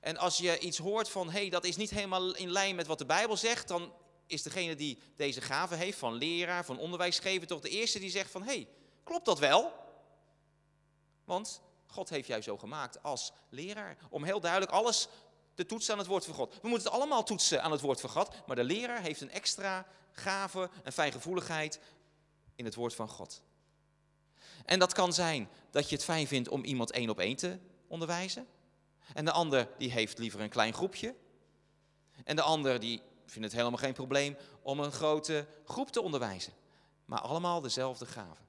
En 0.00 0.16
als 0.16 0.38
je 0.38 0.58
iets 0.58 0.78
hoort 0.78 1.08
van, 1.08 1.26
hé, 1.30 1.40
hey, 1.40 1.48
dat 1.48 1.64
is 1.64 1.76
niet 1.76 1.90
helemaal 1.90 2.34
in 2.34 2.50
lijn 2.50 2.74
met 2.76 2.86
wat 2.86 2.98
de 2.98 3.06
Bijbel 3.06 3.36
zegt, 3.36 3.68
dan 3.68 3.92
is 4.26 4.42
degene 4.42 4.74
die 4.74 4.98
deze 5.16 5.40
gave 5.40 5.74
heeft, 5.74 5.98
van 5.98 6.14
leraar, 6.14 6.64
van 6.64 6.78
onderwijsgever, 6.78 7.46
toch 7.46 7.60
de 7.60 7.68
eerste 7.68 7.98
die 7.98 8.10
zegt 8.10 8.30
van, 8.30 8.42
hé, 8.42 8.54
hey, 8.54 8.68
klopt 9.04 9.24
dat 9.24 9.38
wel? 9.38 9.72
Want 11.24 11.62
God 11.86 12.08
heeft 12.08 12.26
jou 12.26 12.42
zo 12.42 12.58
gemaakt 12.58 13.02
als 13.02 13.32
leraar, 13.48 13.96
om 14.10 14.24
heel 14.24 14.40
duidelijk 14.40 14.72
alles 14.72 15.08
te 15.54 15.66
toetsen 15.66 15.92
aan 15.92 15.98
het 15.98 16.08
woord 16.08 16.24
van 16.24 16.34
God. 16.34 16.58
We 16.62 16.68
moeten 16.68 16.86
het 16.86 16.96
allemaal 17.00 17.24
toetsen 17.24 17.62
aan 17.62 17.70
het 17.70 17.80
woord 17.80 18.00
van 18.00 18.10
God, 18.10 18.46
maar 18.46 18.56
de 18.56 18.64
leraar 18.64 19.00
heeft 19.00 19.20
een 19.20 19.30
extra 19.30 19.86
gave, 20.12 20.70
een 20.82 20.92
fijngevoeligheid 20.92 21.80
in 22.54 22.64
het 22.64 22.74
woord 22.74 22.94
van 22.94 23.08
God. 23.08 23.42
En 24.64 24.78
dat 24.78 24.92
kan 24.92 25.12
zijn 25.12 25.48
dat 25.70 25.88
je 25.88 25.94
het 25.94 26.04
fijn 26.04 26.26
vindt 26.26 26.48
om 26.48 26.64
iemand 26.64 26.90
één 26.90 27.10
op 27.10 27.18
één 27.18 27.36
te 27.36 27.58
onderwijzen. 27.86 28.46
En 29.14 29.24
de 29.24 29.32
ander 29.32 29.68
die 29.78 29.90
heeft 29.90 30.18
liever 30.18 30.40
een 30.40 30.48
klein 30.48 30.72
groepje. 30.72 31.14
En 32.24 32.36
de 32.36 32.42
ander 32.42 32.80
die 32.80 33.02
vindt 33.26 33.48
het 33.48 33.56
helemaal 33.56 33.78
geen 33.78 33.92
probleem 33.92 34.36
om 34.62 34.80
een 34.80 34.92
grote 34.92 35.46
groep 35.64 35.90
te 35.90 36.00
onderwijzen. 36.00 36.52
Maar 37.04 37.20
allemaal 37.20 37.60
dezelfde 37.60 38.06
gaven. 38.06 38.46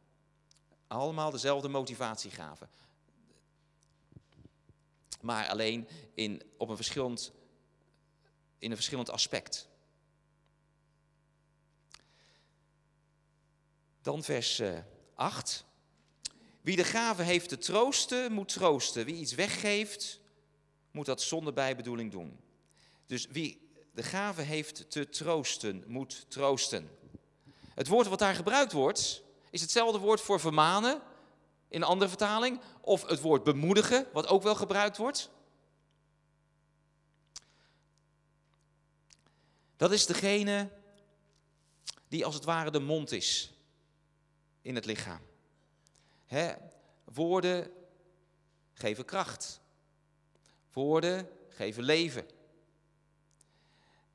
Allemaal 0.87 1.31
dezelfde 1.31 1.67
motivatiegaven. 1.67 2.69
Maar 5.25 5.47
alleen 5.47 5.87
in, 6.13 6.41
op 6.57 6.69
een 6.69 6.75
verschillend, 6.75 7.31
in 8.57 8.69
een 8.69 8.75
verschillend 8.75 9.09
aspect. 9.09 9.67
Dan 14.01 14.23
vers 14.23 14.61
8. 15.15 15.65
Eh, 15.65 16.37
Wie 16.61 16.75
de 16.75 16.83
gave 16.83 17.23
heeft 17.23 17.49
te 17.49 17.57
troosten, 17.57 18.31
moet 18.31 18.47
troosten. 18.47 19.05
Wie 19.05 19.15
iets 19.15 19.33
weggeeft, 19.33 20.19
moet 20.91 21.05
dat 21.05 21.21
zonder 21.21 21.53
bijbedoeling 21.53 22.11
doen. 22.11 22.39
Dus 23.05 23.27
wie 23.27 23.69
de 23.93 24.03
gave 24.03 24.41
heeft 24.41 24.91
te 24.91 25.09
troosten, 25.09 25.83
moet 25.87 26.25
troosten. 26.27 26.89
Het 27.73 27.87
woord 27.87 28.07
wat 28.07 28.19
daar 28.19 28.35
gebruikt 28.35 28.71
wordt, 28.71 29.23
is 29.49 29.61
hetzelfde 29.61 29.99
woord 29.99 30.21
voor 30.21 30.39
vermanen 30.39 31.01
in 31.75 31.81
een 31.81 31.87
andere 31.87 32.09
vertaling, 32.09 32.61
of 32.81 33.05
het 33.05 33.21
woord 33.21 33.43
bemoedigen, 33.43 34.07
wat 34.13 34.27
ook 34.27 34.43
wel 34.43 34.55
gebruikt 34.55 34.97
wordt. 34.97 35.29
Dat 39.77 39.91
is 39.91 40.05
degene 40.05 40.69
die 42.07 42.25
als 42.25 42.35
het 42.35 42.43
ware 42.43 42.71
de 42.71 42.79
mond 42.79 43.11
is 43.11 43.53
in 44.61 44.75
het 44.75 44.85
lichaam. 44.85 45.19
woorden 47.03 47.71
geven 48.73 49.05
kracht. 49.05 49.61
Woorden 50.73 51.29
geven 51.49 51.83
leven. 51.83 52.25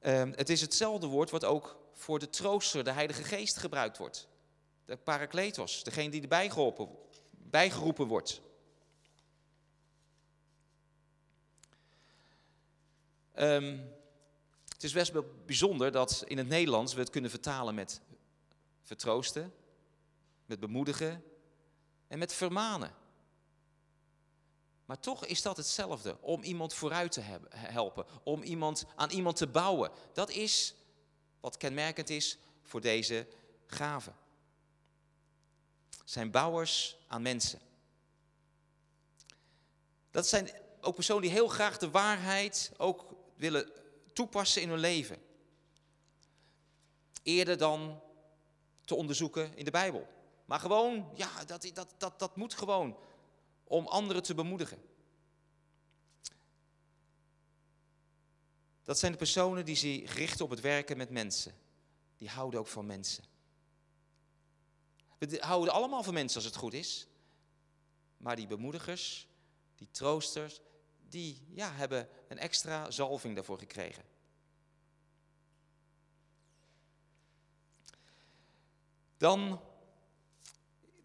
Um, 0.03 0.33
het 0.37 0.49
is 0.49 0.61
hetzelfde 0.61 1.07
woord 1.07 1.31
wat 1.31 1.45
ook 1.45 1.79
voor 1.93 2.19
de 2.19 2.31
trooster, 2.31 2.85
de 2.85 2.93
Heilige 2.93 3.25
Geest, 3.25 3.57
gebruikt 3.57 3.99
wordt. 3.99 4.29
De 4.85 4.97
parakletos, 4.97 5.83
degene 5.83 6.11
die 6.11 6.23
erbij 6.23 6.51
geholpen, 6.51 6.89
bijgeroepen 7.51 8.07
wordt. 8.07 8.41
Um, 13.39 13.93
het 14.69 14.85
is 14.85 14.93
best 14.93 15.13
wel 15.13 15.25
bijzonder 15.47 15.93
dat 15.93 16.25
in 16.27 16.39
het 16.39 16.49
Nederlands 16.49 16.95
we 16.95 17.01
het 17.01 17.11
kunnen 17.11 17.31
vertalen 17.31 17.75
met 17.75 18.01
vertroosten, 18.83 19.55
met 20.47 20.61
bemoedigen 20.61 21.25
en 22.09 22.19
met 22.19 22.33
vermanen. 22.33 22.95
Maar 24.85 25.01
toch 25.01 25.27
is 25.27 25.43
dat 25.43 25.57
hetzelfde, 25.57 26.21
om 26.21 26.43
iemand 26.43 26.75
vooruit 26.75 27.13
te 27.13 27.21
helpen, 27.51 28.07
om 28.23 28.43
iemand, 28.43 28.85
aan 28.97 29.11
iemand 29.11 29.37
te 29.37 29.47
bouwen. 29.47 29.91
Dat 30.13 30.31
is 30.31 30.75
wat 31.41 31.57
kenmerkend 31.57 32.11
is 32.11 32.39
voor 32.63 32.81
deze 32.81 33.27
gaven. 33.67 34.15
Zijn 36.11 36.31
bouwers 36.31 36.97
aan 37.07 37.23
mensen. 37.23 37.61
Dat 40.11 40.27
zijn 40.27 40.51
ook 40.81 40.95
personen 40.95 41.23
die 41.23 41.31
heel 41.31 41.49
graag 41.49 41.79
de 41.79 41.91
waarheid 41.91 42.73
ook 42.77 43.07
willen 43.35 43.73
toepassen 44.13 44.63
in 44.63 44.69
hun 44.69 44.79
leven. 44.79 45.19
Eerder 47.23 47.59
dan 47.59 48.01
te 48.85 48.95
onderzoeken 48.95 49.57
in 49.57 49.65
de 49.65 49.71
Bijbel. 49.71 50.07
Maar 50.45 50.61
gewoon, 50.61 51.11
ja, 51.15 51.45
dat, 51.45 51.71
dat, 51.75 51.95
dat, 51.99 52.19
dat 52.19 52.37
moet 52.37 52.55
gewoon 52.55 52.97
om 53.65 53.87
anderen 53.87 54.23
te 54.23 54.35
bemoedigen. 54.35 54.83
Dat 58.83 58.99
zijn 58.99 59.13
de 59.13 59.19
personen 59.19 59.65
die 59.65 59.77
zich 59.77 60.15
richten 60.15 60.45
op 60.45 60.51
het 60.51 60.61
werken 60.61 60.97
met 60.97 61.11
mensen. 61.11 61.55
Die 62.17 62.29
houden 62.29 62.61
ook 62.61 62.67
van 62.67 62.87
mensen. 62.87 63.25
We 65.21 65.39
houden 65.41 65.75
allemaal 65.75 66.03
van 66.03 66.15
mensen 66.15 66.37
als 66.37 66.45
het 66.45 66.57
goed 66.57 66.73
is. 66.73 67.07
Maar 68.17 68.37
die 68.37 68.47
bemoedigers, 68.47 69.29
die 69.77 69.89
troosters, 69.91 70.61
die 71.09 71.43
ja, 71.51 71.73
hebben 71.73 72.09
een 72.29 72.39
extra 72.39 72.91
zalving 72.91 73.35
daarvoor 73.35 73.59
gekregen. 73.59 74.05
Dan, 79.17 79.61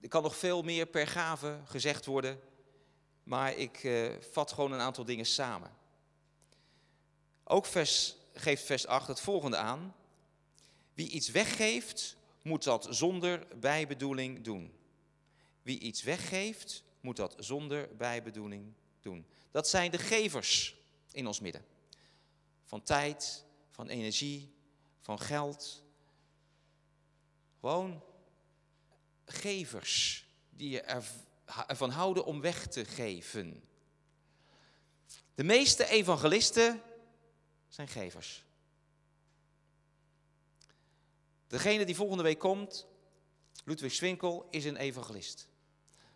er 0.02 0.08
kan 0.08 0.24
nog 0.24 0.38
veel 0.38 0.62
meer 0.62 0.86
per 0.86 1.08
gave 1.08 1.60
gezegd 1.66 2.06
worden, 2.06 2.40
maar 3.24 3.54
ik 3.54 3.84
uh, 3.84 4.16
vat 4.32 4.52
gewoon 4.52 4.72
een 4.72 4.80
aantal 4.80 5.06
dingen 5.06 5.26
samen. 5.26 5.78
Ook 7.44 7.66
vers, 7.66 8.16
geeft 8.34 8.64
vers 8.64 8.88
8 8.88 9.08
het 9.08 9.20
volgende 9.20 9.58
aan. 9.58 9.96
Wie 10.94 11.10
iets 11.10 11.30
weggeeft, 11.30 12.18
moet 12.46 12.64
dat 12.64 12.88
zonder 12.90 13.48
bijbedoeling 13.60 14.44
doen. 14.44 14.74
Wie 15.62 15.80
iets 15.80 16.04
weggeeft, 16.04 16.84
moet 17.00 17.16
dat 17.16 17.36
zonder 17.40 17.96
bijbedoeling 17.96 18.74
doen. 19.02 19.26
Dat 19.52 19.68
zijn 19.68 19.92
de 19.92 19.98
gevers 19.98 20.76
in 21.12 21.28
ons 21.28 21.40
midden. 21.40 21.66
Van 22.64 22.82
tijd, 22.82 23.46
van 23.72 23.88
energie, 23.88 24.54
van 25.02 25.20
geld. 25.20 25.84
Gewoon 27.60 28.04
gevers 29.26 30.26
die 30.50 30.82
ervan 31.46 31.90
houden 31.90 32.26
om 32.26 32.42
weg 32.42 32.68
te 32.68 32.86
geven. 32.86 33.64
De 35.36 35.44
meeste 35.44 35.88
evangelisten 35.88 36.82
zijn 37.68 37.88
gevers. 37.88 38.45
Degene 41.56 41.86
die 41.86 41.96
volgende 41.96 42.24
week 42.24 42.40
komt, 42.40 42.88
Ludwig 43.66 43.94
Swinkel, 43.94 44.48
is 44.50 44.66
een 44.66 44.76
evangelist. 44.76 45.48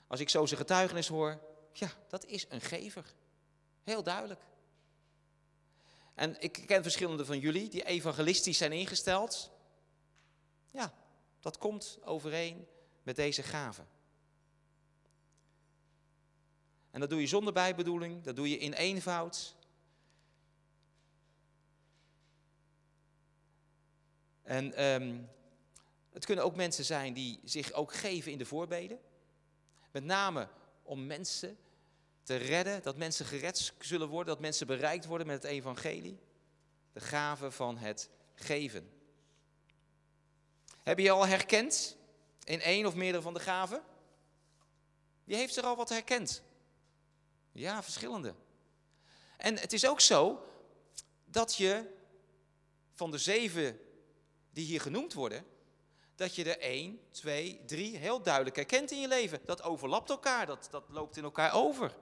Als 0.08 0.20
ik 0.20 0.30
zo 0.30 0.46
zijn 0.46 0.60
getuigenis 0.60 1.08
hoor, 1.08 1.40
ja, 1.74 1.92
dat 2.10 2.26
is 2.26 2.46
een 2.50 2.62
gever. 2.62 3.14
Heel 3.84 4.04
duidelijk. 4.04 4.42
En 6.14 6.42
ik 6.42 6.52
ken 6.52 6.82
verschillende 6.84 7.26
van 7.26 7.40
jullie 7.40 7.70
die 7.70 7.86
evangelistisch 7.86 8.58
zijn 8.58 8.72
ingesteld. 8.72 9.52
Ja, 10.72 10.94
dat 11.40 11.58
komt 11.58 12.00
overeen 12.04 12.68
met 13.04 13.16
deze 13.16 13.44
gave. 13.44 13.84
En 16.92 17.00
dat 17.00 17.10
doe 17.10 17.22
je 17.22 17.28
zonder 17.28 17.54
bijbedoeling, 17.54 18.24
dat 18.24 18.36
doe 18.36 18.50
je 18.50 18.58
in 18.58 18.74
eenvoud. 18.74 19.56
En 24.50 24.84
um, 24.84 25.30
het 26.12 26.26
kunnen 26.26 26.46
ook 26.46 26.56
mensen 26.56 26.86
zijn 26.86 27.14
die 27.14 27.40
zich 27.44 27.72
ook 27.72 27.94
geven 27.94 28.32
in 28.32 28.38
de 28.38 28.46
voorbeden. 28.46 29.00
Met 29.92 30.04
name 30.04 30.48
om 30.84 31.06
mensen 31.06 31.58
te 32.24 32.36
redden, 32.36 32.84
dat 32.84 32.98
mensen 32.98 33.26
gered 33.26 33.74
zullen 33.80 34.08
worden, 34.08 34.34
dat 34.34 34.42
mensen 34.42 34.68
bereikt 34.68 35.06
worden 35.06 35.28
met 35.28 35.44
het 35.44 35.52
evangelie. 35.52 36.20
De 36.94 37.00
gave 37.00 37.52
van 37.52 37.78
het 37.78 38.10
geven. 38.36 38.92
Heb 40.84 40.98
je 40.98 41.04
je 41.04 41.12
al 41.12 41.28
herkend 41.28 41.98
in 42.44 42.62
één 42.62 42.86
of 42.86 42.96
meerdere 42.96 43.24
van 43.24 43.34
de 43.34 43.40
gaven? 43.40 43.82
Wie 45.24 45.36
heeft 45.36 45.58
er 45.58 45.64
al 45.64 45.76
wat 45.76 45.90
herkend? 45.90 46.44
Ja, 47.52 47.84
verschillende. 47.84 48.36
En 49.38 49.58
het 49.58 49.74
is 49.74 49.88
ook 49.88 50.02
zo 50.02 50.46
dat 51.26 51.56
je 51.56 51.94
van 52.94 53.12
de 53.12 53.18
zeven 53.18 53.80
die 54.60 54.68
hier 54.68 54.82
genoemd 54.82 55.14
worden, 55.14 55.46
dat 56.16 56.36
je 56.36 56.44
er 56.44 56.60
één, 56.60 57.00
twee, 57.12 57.62
drie 57.66 57.98
heel 57.98 58.22
duidelijk 58.22 58.56
herkent 58.56 58.92
in 58.92 59.00
je 59.00 59.08
leven. 59.08 59.40
Dat 59.46 59.62
overlapt 59.62 60.10
elkaar, 60.10 60.46
dat, 60.46 60.68
dat 60.72 60.84
loopt 60.88 61.18
in 61.18 61.24
elkaar 61.24 61.54
over. 61.54 61.96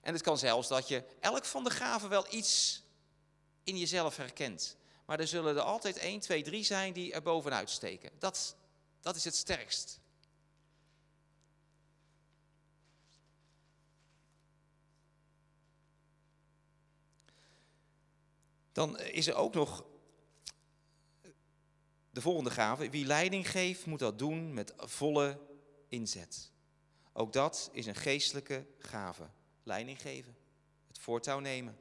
En 0.00 0.12
het 0.12 0.22
kan 0.22 0.38
zelfs 0.38 0.68
dat 0.68 0.88
je 0.88 1.04
elk 1.20 1.44
van 1.44 1.64
de 1.64 1.70
gaven 1.70 2.08
wel 2.08 2.26
iets 2.30 2.82
in 3.64 3.78
jezelf 3.78 4.16
herkent. 4.16 4.76
Maar 5.06 5.20
er 5.20 5.26
zullen 5.26 5.56
er 5.56 5.62
altijd 5.62 5.96
één, 5.96 6.20
twee, 6.20 6.42
drie 6.42 6.64
zijn 6.64 6.92
die 6.92 7.12
er 7.12 7.22
bovenuit 7.22 7.70
steken. 7.70 8.10
Dat, 8.18 8.56
dat 9.00 9.16
is 9.16 9.24
het 9.24 9.36
sterkst. 9.36 10.00
Dan 18.72 18.98
is 18.98 19.26
er 19.26 19.34
ook 19.34 19.54
nog 19.54 19.84
de 22.14 22.20
volgende 22.20 22.50
gave. 22.50 22.90
Wie 22.90 23.06
leiding 23.06 23.50
geeft, 23.50 23.86
moet 23.86 23.98
dat 23.98 24.18
doen 24.18 24.54
met 24.54 24.72
volle 24.76 25.38
inzet. 25.88 26.50
Ook 27.12 27.32
dat 27.32 27.70
is 27.72 27.86
een 27.86 27.94
geestelijke 27.94 28.66
gave. 28.78 29.28
Leiding 29.62 30.00
geven, 30.00 30.36
het 30.88 30.98
voortouw 30.98 31.38
nemen, 31.38 31.76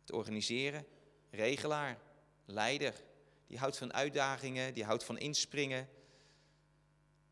het 0.00 0.12
organiseren, 0.12 0.86
regelaar, 1.30 1.98
leider. 2.44 2.94
Die 3.46 3.58
houdt 3.58 3.78
van 3.78 3.92
uitdagingen, 3.92 4.74
die 4.74 4.84
houdt 4.84 5.04
van 5.04 5.18
inspringen. 5.18 5.88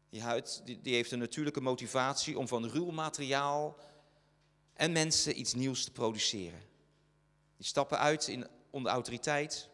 Die, 0.09 0.23
houdt, 0.23 0.61
die, 0.65 0.81
die 0.81 0.95
heeft 0.95 1.11
een 1.11 1.19
natuurlijke 1.19 1.61
motivatie 1.61 2.39
om 2.39 2.49
van 2.49 2.67
ruw 2.67 2.91
materiaal 2.91 3.77
en 4.75 4.93
mensen 4.93 5.41
iets 5.41 5.55
nieuws 5.55 5.85
te 5.85 5.93
produceren. 5.93 6.63
Die 7.57 7.67
stappen 7.67 7.99
uit 7.99 8.29
in, 8.29 8.47
onder 8.71 8.93
autoriteit. 8.93 9.69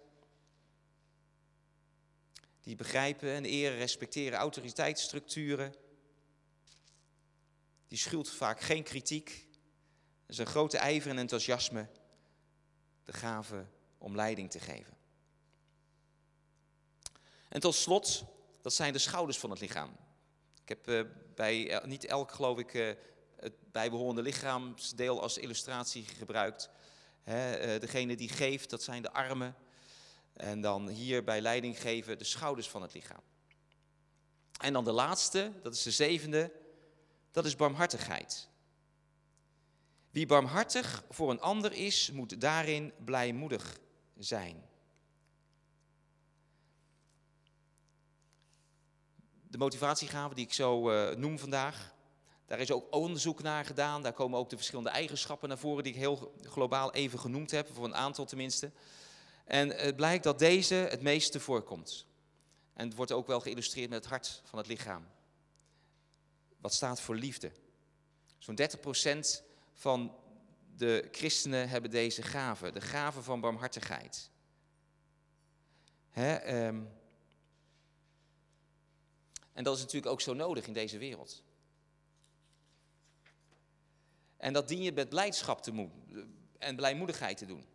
Die 2.66 2.76
begrijpen 2.76 3.28
en 3.28 3.44
eren, 3.44 3.76
respecteren 3.76 4.38
autoriteitsstructuren. 4.38 5.74
Die 7.88 7.98
schuwt 7.98 8.30
vaak 8.30 8.60
geen 8.60 8.82
kritiek. 8.82 9.48
Een 10.26 10.46
grote 10.46 10.78
ijver 10.78 11.10
en 11.10 11.18
enthousiasme. 11.18 11.88
De 13.04 13.12
gave 13.12 13.66
om 13.98 14.14
leiding 14.14 14.50
te 14.50 14.60
geven. 14.60 14.96
En 17.48 17.60
tot 17.60 17.74
slot, 17.74 18.24
dat 18.60 18.74
zijn 18.74 18.92
de 18.92 18.98
schouders 18.98 19.38
van 19.38 19.50
het 19.50 19.60
lichaam. 19.60 19.96
Ik 20.62 20.68
heb 20.68 20.88
uh, 20.88 21.02
bij 21.34 21.82
niet 21.84 22.04
elk, 22.04 22.32
geloof 22.32 22.58
ik, 22.58 22.74
uh, 22.74 22.92
het 23.36 23.72
bijbehorende 23.72 24.22
lichaamsdeel 24.22 25.22
als 25.22 25.38
illustratie 25.38 26.04
gebruikt. 26.04 26.70
He, 27.22 27.78
degene 27.78 28.16
die 28.16 28.28
geeft, 28.28 28.70
dat 28.70 28.82
zijn 28.82 29.02
de 29.02 29.12
armen. 29.12 29.56
En 30.36 30.60
dan 30.60 30.88
hier 30.88 31.24
bij 31.24 31.40
leiding 31.40 31.80
geven 31.80 32.18
de 32.18 32.24
schouders 32.24 32.68
van 32.68 32.82
het 32.82 32.94
lichaam. 32.94 33.20
En 34.60 34.72
dan 34.72 34.84
de 34.84 34.92
laatste, 34.92 35.52
dat 35.62 35.74
is 35.74 35.82
de 35.82 35.90
zevende, 35.90 36.52
dat 37.30 37.44
is 37.44 37.56
barmhartigheid. 37.56 38.48
Wie 40.10 40.26
barmhartig 40.26 41.04
voor 41.10 41.30
een 41.30 41.40
ander 41.40 41.72
is, 41.72 42.10
moet 42.10 42.40
daarin 42.40 42.92
blijmoedig 43.04 43.78
zijn. 44.18 44.64
De 49.48 49.58
motivatiegave 49.58 50.34
die 50.34 50.44
ik 50.44 50.52
zo 50.52 50.90
uh, 50.90 51.16
noem 51.16 51.38
vandaag, 51.38 51.94
daar 52.46 52.58
is 52.58 52.70
ook 52.70 52.94
onderzoek 52.94 53.42
naar 53.42 53.64
gedaan. 53.64 54.02
Daar 54.02 54.12
komen 54.12 54.38
ook 54.38 54.50
de 54.50 54.56
verschillende 54.56 54.90
eigenschappen 54.90 55.48
naar 55.48 55.58
voren 55.58 55.84
die 55.84 55.92
ik 55.92 55.98
heel 55.98 56.34
globaal 56.42 56.92
even 56.92 57.18
genoemd 57.18 57.50
heb, 57.50 57.68
voor 57.74 57.84
een 57.84 57.94
aantal 57.94 58.24
tenminste. 58.24 58.70
En 59.46 59.68
het 59.68 59.96
blijkt 59.96 60.24
dat 60.24 60.38
deze 60.38 60.74
het 60.74 61.02
meeste 61.02 61.40
voorkomt. 61.40 62.06
En 62.74 62.86
het 62.86 62.96
wordt 62.96 63.12
ook 63.12 63.26
wel 63.26 63.40
geïllustreerd 63.40 63.90
met 63.90 63.98
het 63.98 64.08
hart 64.08 64.42
van 64.44 64.58
het 64.58 64.68
lichaam. 64.68 65.06
Wat 66.60 66.74
staat 66.74 67.00
voor 67.00 67.16
liefde. 67.16 67.52
Zo'n 68.38 68.58
30% 69.38 69.42
van 69.72 70.16
de 70.76 71.08
christenen 71.10 71.68
hebben 71.68 71.90
deze 71.90 72.22
gave, 72.22 72.72
de 72.72 72.80
gave 72.80 73.22
van 73.22 73.40
barmhartigheid. 73.40 74.30
Hè, 76.10 76.66
um, 76.66 76.88
en 79.52 79.64
dat 79.64 79.76
is 79.76 79.80
natuurlijk 79.82 80.12
ook 80.12 80.20
zo 80.20 80.34
nodig 80.34 80.66
in 80.66 80.72
deze 80.72 80.98
wereld. 80.98 81.42
En 84.36 84.52
dat 84.52 84.68
dien 84.68 84.82
je 84.82 84.92
met 84.92 85.08
blijdschap 85.08 85.62
te 85.62 85.88
en 86.58 86.76
blijmoedigheid 86.76 87.36
te 87.36 87.46
doen. 87.46 87.66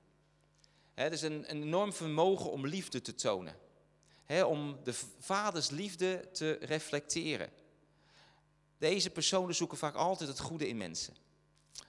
Het 0.94 1.14
is 1.14 1.22
een, 1.22 1.50
een, 1.50 1.64
enorm 1.64 1.94
vermogen 1.94 2.52
om 2.52 2.68
liefde 2.68 3.02
te 3.02 3.16
tonen. 3.16 3.56
om 4.46 4.80
de 4.84 4.94
vaders 5.20 5.70
liefde 5.70 6.30
te 6.32 6.58
reflecteren. 6.62 7.50
Deze 8.78 9.10
personen 9.10 9.56
zoeken 9.56 9.78
vaak 9.78 9.96
altijd 9.96 10.30
het 10.30 10.40
goede 10.40 10.68
in 10.68 10.78
mensen. 10.78 11.16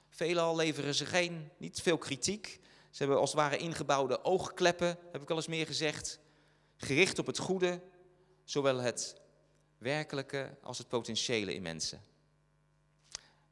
Veelal 0.08 0.56
leveren 0.56 0.94
ze 0.94 1.06
geen, 1.06 1.50
niet 1.56 1.80
veel 1.80 1.98
kritiek. 1.98 2.60
Ze 2.90 2.98
hebben 2.98 3.18
als 3.18 3.30
het 3.30 3.40
ware 3.40 3.56
ingebouwde 3.56 4.24
oogkleppen, 4.24 4.98
heb 5.12 5.22
ik 5.22 5.30
al 5.30 5.36
eens 5.36 5.46
meer 5.46 5.66
gezegd. 5.66 6.18
Gericht 6.76 7.18
op 7.18 7.26
het 7.26 7.38
goede, 7.38 7.80
zowel 8.44 8.76
het 8.78 9.20
werkelijke 9.78 10.56
als 10.62 10.78
het 10.78 10.88
potentiële 10.88 11.54
in 11.54 11.62
mensen. 11.62 12.02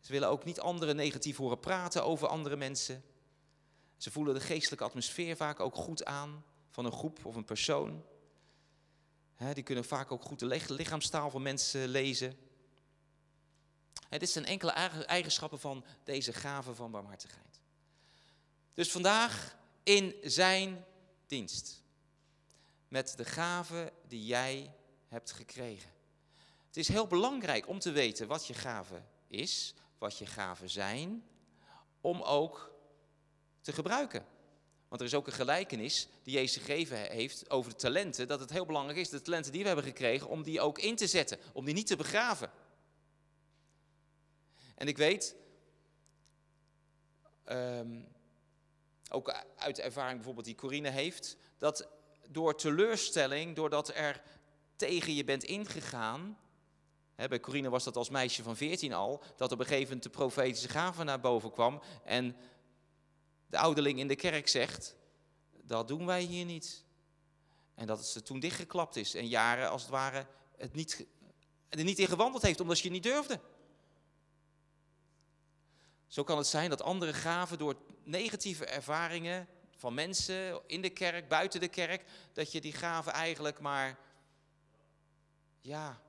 Ze 0.01 0.13
willen 0.13 0.29
ook 0.29 0.45
niet 0.45 0.61
anderen 0.61 0.97
negatief 0.97 1.37
horen 1.37 1.61
praten 1.61 2.05
over 2.05 2.29
andere 2.29 2.57
mensen. 2.57 3.05
Ze 4.01 4.11
voelen 4.11 4.35
de 4.35 4.41
geestelijke 4.41 4.85
atmosfeer 4.85 5.37
vaak 5.37 5.61
ook 5.61 5.75
goed 5.75 6.05
aan 6.05 6.45
van 6.71 6.85
een 6.85 6.93
groep 6.93 7.25
of 7.25 7.37
een 7.37 7.45
persoon. 7.45 8.05
die 9.55 9.63
kunnen 9.63 9.85
vaak 9.85 10.13
ook 10.13 10.23
goed 10.23 10.39
de 10.39 10.61
lichaamstaal 10.69 11.31
van 11.31 11.43
mensen 11.43 11.89
lezen. 11.89 12.39
dit 14.09 14.31
zijn 14.31 14.45
enkele 14.45 14.71
eigenschappen 15.07 15.61
van 15.61 15.85
deze 16.05 16.33
gave 16.33 16.75
van 16.75 16.91
barmhartigheid. 16.91 17.61
Dus 18.75 18.91
vandaag 18.91 19.57
in 19.83 20.15
zijn 20.23 20.85
dienst. 21.27 21.83
Met 22.89 23.17
de 23.17 23.25
gave 23.25 23.93
die 24.09 24.25
jij 24.25 24.75
hebt 25.09 25.33
gekregen. 25.33 25.91
Het 26.67 26.77
is 26.77 26.89
heel 26.89 27.07
belangrijk 27.07 27.69
om 27.69 27.79
te 27.79 27.91
weten 27.91 28.27
wat 28.27 28.47
je 28.47 28.55
gave 28.55 29.03
is, 29.27 29.75
wat 29.99 30.19
je 30.19 30.27
gaven 30.27 30.71
zijn, 30.71 31.25
om 32.01 32.23
ook 32.23 32.71
te 33.61 33.73
gebruiken. 33.73 34.25
Want 34.89 35.01
er 35.01 35.07
is 35.07 35.15
ook 35.15 35.27
een 35.27 35.33
gelijkenis 35.33 36.09
die 36.23 36.35
Jezus 36.35 36.63
gegeven 36.63 36.99
heeft 36.99 37.51
over 37.51 37.71
de 37.71 37.77
talenten, 37.77 38.29
dat 38.29 38.41
het 38.41 38.51
heel 38.51 38.67
belangrijk 38.67 38.99
is, 38.99 39.09
de 39.09 39.23
talenten 39.23 39.53
die 39.53 39.61
we 39.61 39.67
hebben 39.67 39.85
gekregen, 39.85 40.29
om 40.29 40.43
die 40.43 40.61
ook 40.61 40.79
in 40.79 40.97
te 40.97 41.07
zetten, 41.07 41.39
om 41.53 41.65
die 41.65 41.75
niet 41.75 41.87
te 41.87 41.97
begraven. 41.97 42.51
En 44.75 44.89
ik 44.89 44.97
weet, 44.97 45.37
um, 47.47 48.09
ook 49.11 49.45
uit 49.57 49.77
de 49.77 49.83
ervaring 49.83 50.15
bijvoorbeeld 50.17 50.47
die 50.47 50.55
Corine 50.55 50.91
heeft, 50.91 51.37
dat 51.59 51.89
door 52.29 52.57
teleurstelling, 52.57 53.57
doordat 53.57 53.89
er 53.89 54.23
tegen 54.77 55.15
je 55.15 55.25
bent 55.25 55.45
ingegaan, 55.45 56.39
bij 57.29 57.41
Corine 57.41 57.71
was 57.71 57.85
dat 57.85 57.97
als 57.97 58.11
meisje 58.11 58.43
van 58.43 58.57
14 58.57 58.93
al, 58.93 59.23
dat 59.37 59.53
op 59.53 59.59
een 59.59 59.65
gegeven 59.65 59.87
moment 59.87 60.03
de 60.03 60.11
profetische 60.11 60.69
gave 60.69 61.05
naar 61.05 61.21
boven 61.21 61.51
kwam 61.51 61.83
en 62.05 62.37
de 63.51 63.59
ouderling 63.59 63.99
in 63.99 64.09
de 64.09 64.17
kerk 64.17 64.49
zegt, 64.49 64.97
dat 65.63 65.89
doen 65.89 66.07
wij 66.07 66.23
hier 66.23 66.45
niet. 66.45 66.85
En 67.75 67.87
dat 67.87 68.15
het 68.15 68.27
toen 68.27 68.41
dichtgeklapt 68.41 68.97
is 68.97 69.15
en 69.15 69.29
jaren 69.29 69.71
als 69.71 69.83
het 69.83 69.91
ware 69.91 70.27
het 70.57 70.75
niet, 70.75 71.07
er 71.69 71.85
niet 71.85 71.99
in 71.99 72.07
gewandeld 72.07 72.43
heeft 72.43 72.61
omdat 72.61 72.79
je 72.79 72.85
het 72.85 72.93
niet 72.93 73.03
durfde. 73.03 73.41
Zo 76.07 76.25
kan 76.25 76.39
het 76.39 76.47
zijn 76.47 76.71
dat 76.71 76.83
andere 76.83 77.13
gaven 77.13 77.59
door 77.59 77.77
negatieve 78.05 78.65
ervaringen 78.65 79.49
van 79.77 79.95
mensen 79.95 80.61
in 80.67 80.83
de 80.83 80.91
kerk, 80.91 81.29
buiten 81.29 81.61
de 81.61 81.69
kerk, 81.69 82.05
dat 82.33 82.53
je 82.53 82.61
die 82.61 82.73
gaven 82.73 83.13
eigenlijk 83.13 83.61
maar, 83.61 83.99
ja, 85.61 86.01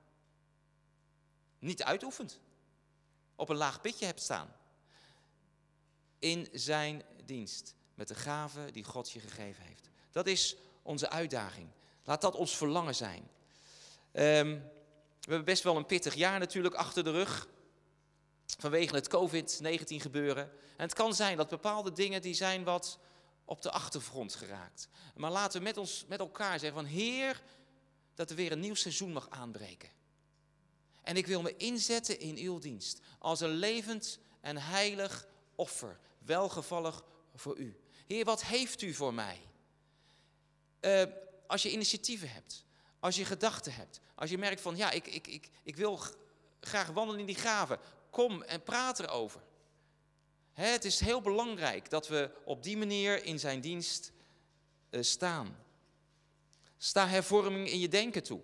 niet 1.60 1.84
uitoefent. 1.84 2.40
Op 3.36 3.50
een 3.50 3.56
laag 3.56 3.82
pitje 3.82 4.06
hebt 4.06 4.22
staan. 4.22 4.56
In 6.20 6.48
zijn 6.52 7.04
dienst. 7.32 7.76
Met 7.96 8.08
de 8.08 8.16
gave 8.16 8.72
die 8.72 8.84
God 8.84 9.12
je 9.12 9.20
gegeven 9.20 9.64
heeft. 9.64 9.90
Dat 10.12 10.28
is 10.28 10.56
onze 10.82 11.10
uitdaging. 11.10 11.68
Laat 12.04 12.22
dat 12.22 12.36
ons 12.36 12.58
verlangen 12.58 12.96
zijn. 12.96 13.30
Um, 14.14 14.64
we 15.20 15.28
hebben 15.28 15.46
best 15.46 15.64
wel 15.64 15.78
een 15.78 15.86
pittig 15.86 16.14
jaar 16.14 16.40
natuurlijk 16.40 16.76
achter 16.76 17.04
de 17.04 17.12
rug. 17.12 17.48
Vanwege 18.58 18.96
het 18.96 19.16
COVID-19 19.16 19.96
gebeuren. 19.96 20.44
En 20.78 20.86
het 20.86 20.94
kan 20.94 21.16
zijn 21.16 21.38
dat 21.38 21.50
bepaalde 21.50 21.92
dingen 21.92 22.22
die 22.22 22.34
zijn 22.34 22.64
wat 22.64 23.00
op 23.46 23.62
de 23.62 23.72
achtergrond 23.72 24.36
geraakt. 24.36 24.88
Maar 25.16 25.32
laten 25.32 25.60
we 25.60 25.66
met, 25.66 25.78
ons, 25.78 26.06
met 26.08 26.20
elkaar 26.20 26.60
zeggen 26.60 26.82
van 26.82 26.86
Heer, 26.86 27.42
dat 28.16 28.30
er 28.30 28.36
weer 28.36 28.52
een 28.52 28.60
nieuw 28.60 28.76
seizoen 28.76 29.14
mag 29.14 29.30
aanbreken. 29.30 29.90
En 31.04 31.18
ik 31.18 31.28
wil 31.28 31.42
me 31.42 31.58
inzetten 31.58 32.20
in 32.20 32.38
uw 32.38 32.60
dienst. 32.60 33.00
Als 33.20 33.40
een 33.40 33.50
levend 33.50 34.20
en 34.42 34.58
heilig 34.58 35.28
offer. 35.56 36.00
Welgevallig 36.18 37.04
voor 37.36 37.58
u. 37.58 37.80
Heer, 38.08 38.26
wat 38.26 38.44
heeft 38.44 38.82
u 38.82 38.94
voor 38.94 39.14
mij? 39.14 39.42
Uh, 40.82 41.04
als 41.48 41.62
je 41.62 41.72
initiatieven 41.72 42.30
hebt. 42.30 42.66
Als 43.00 43.16
je 43.16 43.26
gedachten 43.26 43.74
hebt. 43.74 44.00
Als 44.16 44.30
je 44.30 44.38
merkt 44.38 44.62
van, 44.62 44.78
ja, 44.78 44.92
ik, 44.92 45.08
ik, 45.08 45.28
ik, 45.28 45.50
ik 45.64 45.76
wil 45.76 46.00
graag 46.60 46.88
wandelen 46.88 47.20
in 47.20 47.26
die 47.26 47.36
graven. 47.36 47.80
Kom 48.10 48.42
en 48.42 48.64
praat 48.64 49.00
erover. 49.00 49.42
Hè, 50.54 50.66
het 50.66 50.86
is 50.86 51.00
heel 51.00 51.22
belangrijk 51.22 51.90
dat 51.90 52.08
we 52.08 52.32
op 52.46 52.64
die 52.64 52.78
manier 52.78 53.24
in 53.24 53.40
zijn 53.40 53.62
dienst 53.62 54.12
uh, 54.90 55.02
staan. 55.02 55.58
Sta 56.78 57.08
hervorming 57.08 57.70
in 57.70 57.80
je 57.80 57.88
denken 57.88 58.24
toe. 58.24 58.42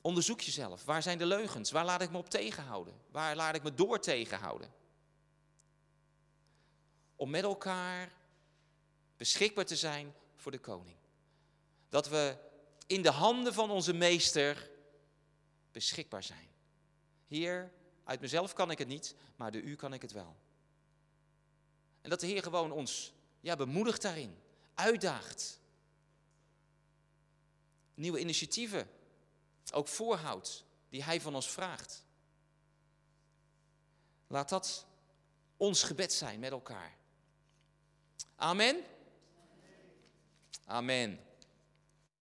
Onderzoek 0.00 0.40
jezelf. 0.40 0.84
Waar 0.84 1.02
zijn 1.02 1.18
de 1.18 1.26
leugens? 1.26 1.70
Waar 1.70 1.84
laat 1.84 2.02
ik 2.02 2.10
me 2.10 2.18
op 2.18 2.30
tegenhouden? 2.30 2.94
Waar 3.10 3.36
laat 3.36 3.54
ik 3.54 3.62
me 3.62 3.74
door 3.74 4.00
tegenhouden? 4.00 4.72
Om 7.16 7.30
met 7.30 7.42
elkaar 7.42 8.12
beschikbaar 9.16 9.64
te 9.64 9.76
zijn 9.76 10.14
voor 10.36 10.52
de 10.52 10.58
koning. 10.58 10.96
Dat 11.88 12.08
we 12.08 12.36
in 12.86 13.02
de 13.02 13.10
handen 13.10 13.54
van 13.54 13.70
onze 13.70 13.92
meester 13.92 14.70
beschikbaar 15.72 16.22
zijn. 16.22 16.48
Heer, 17.26 17.72
uit 18.04 18.20
mezelf 18.20 18.52
kan 18.52 18.70
ik 18.70 18.78
het 18.78 18.88
niet, 18.88 19.14
maar 19.36 19.52
door 19.52 19.62
u 19.62 19.76
kan 19.76 19.92
ik 19.92 20.02
het 20.02 20.12
wel. 20.12 20.36
En 22.00 22.10
dat 22.10 22.20
de 22.20 22.26
Heer 22.26 22.42
gewoon 22.42 22.72
ons 22.72 23.12
ja, 23.40 23.56
bemoedigt 23.56 24.02
daarin, 24.02 24.38
uitdaagt. 24.74 25.60
Nieuwe 27.94 28.18
initiatieven 28.20 28.90
ook 29.72 29.88
voorhoudt 29.88 30.64
die 30.88 31.02
Hij 31.02 31.20
van 31.20 31.34
ons 31.34 31.50
vraagt. 31.50 32.04
Laat 34.26 34.48
dat 34.48 34.86
ons 35.56 35.82
gebed 35.82 36.12
zijn 36.12 36.40
met 36.40 36.50
elkaar. 36.50 36.96
Amen. 38.40 38.82
Amen. 40.68 41.25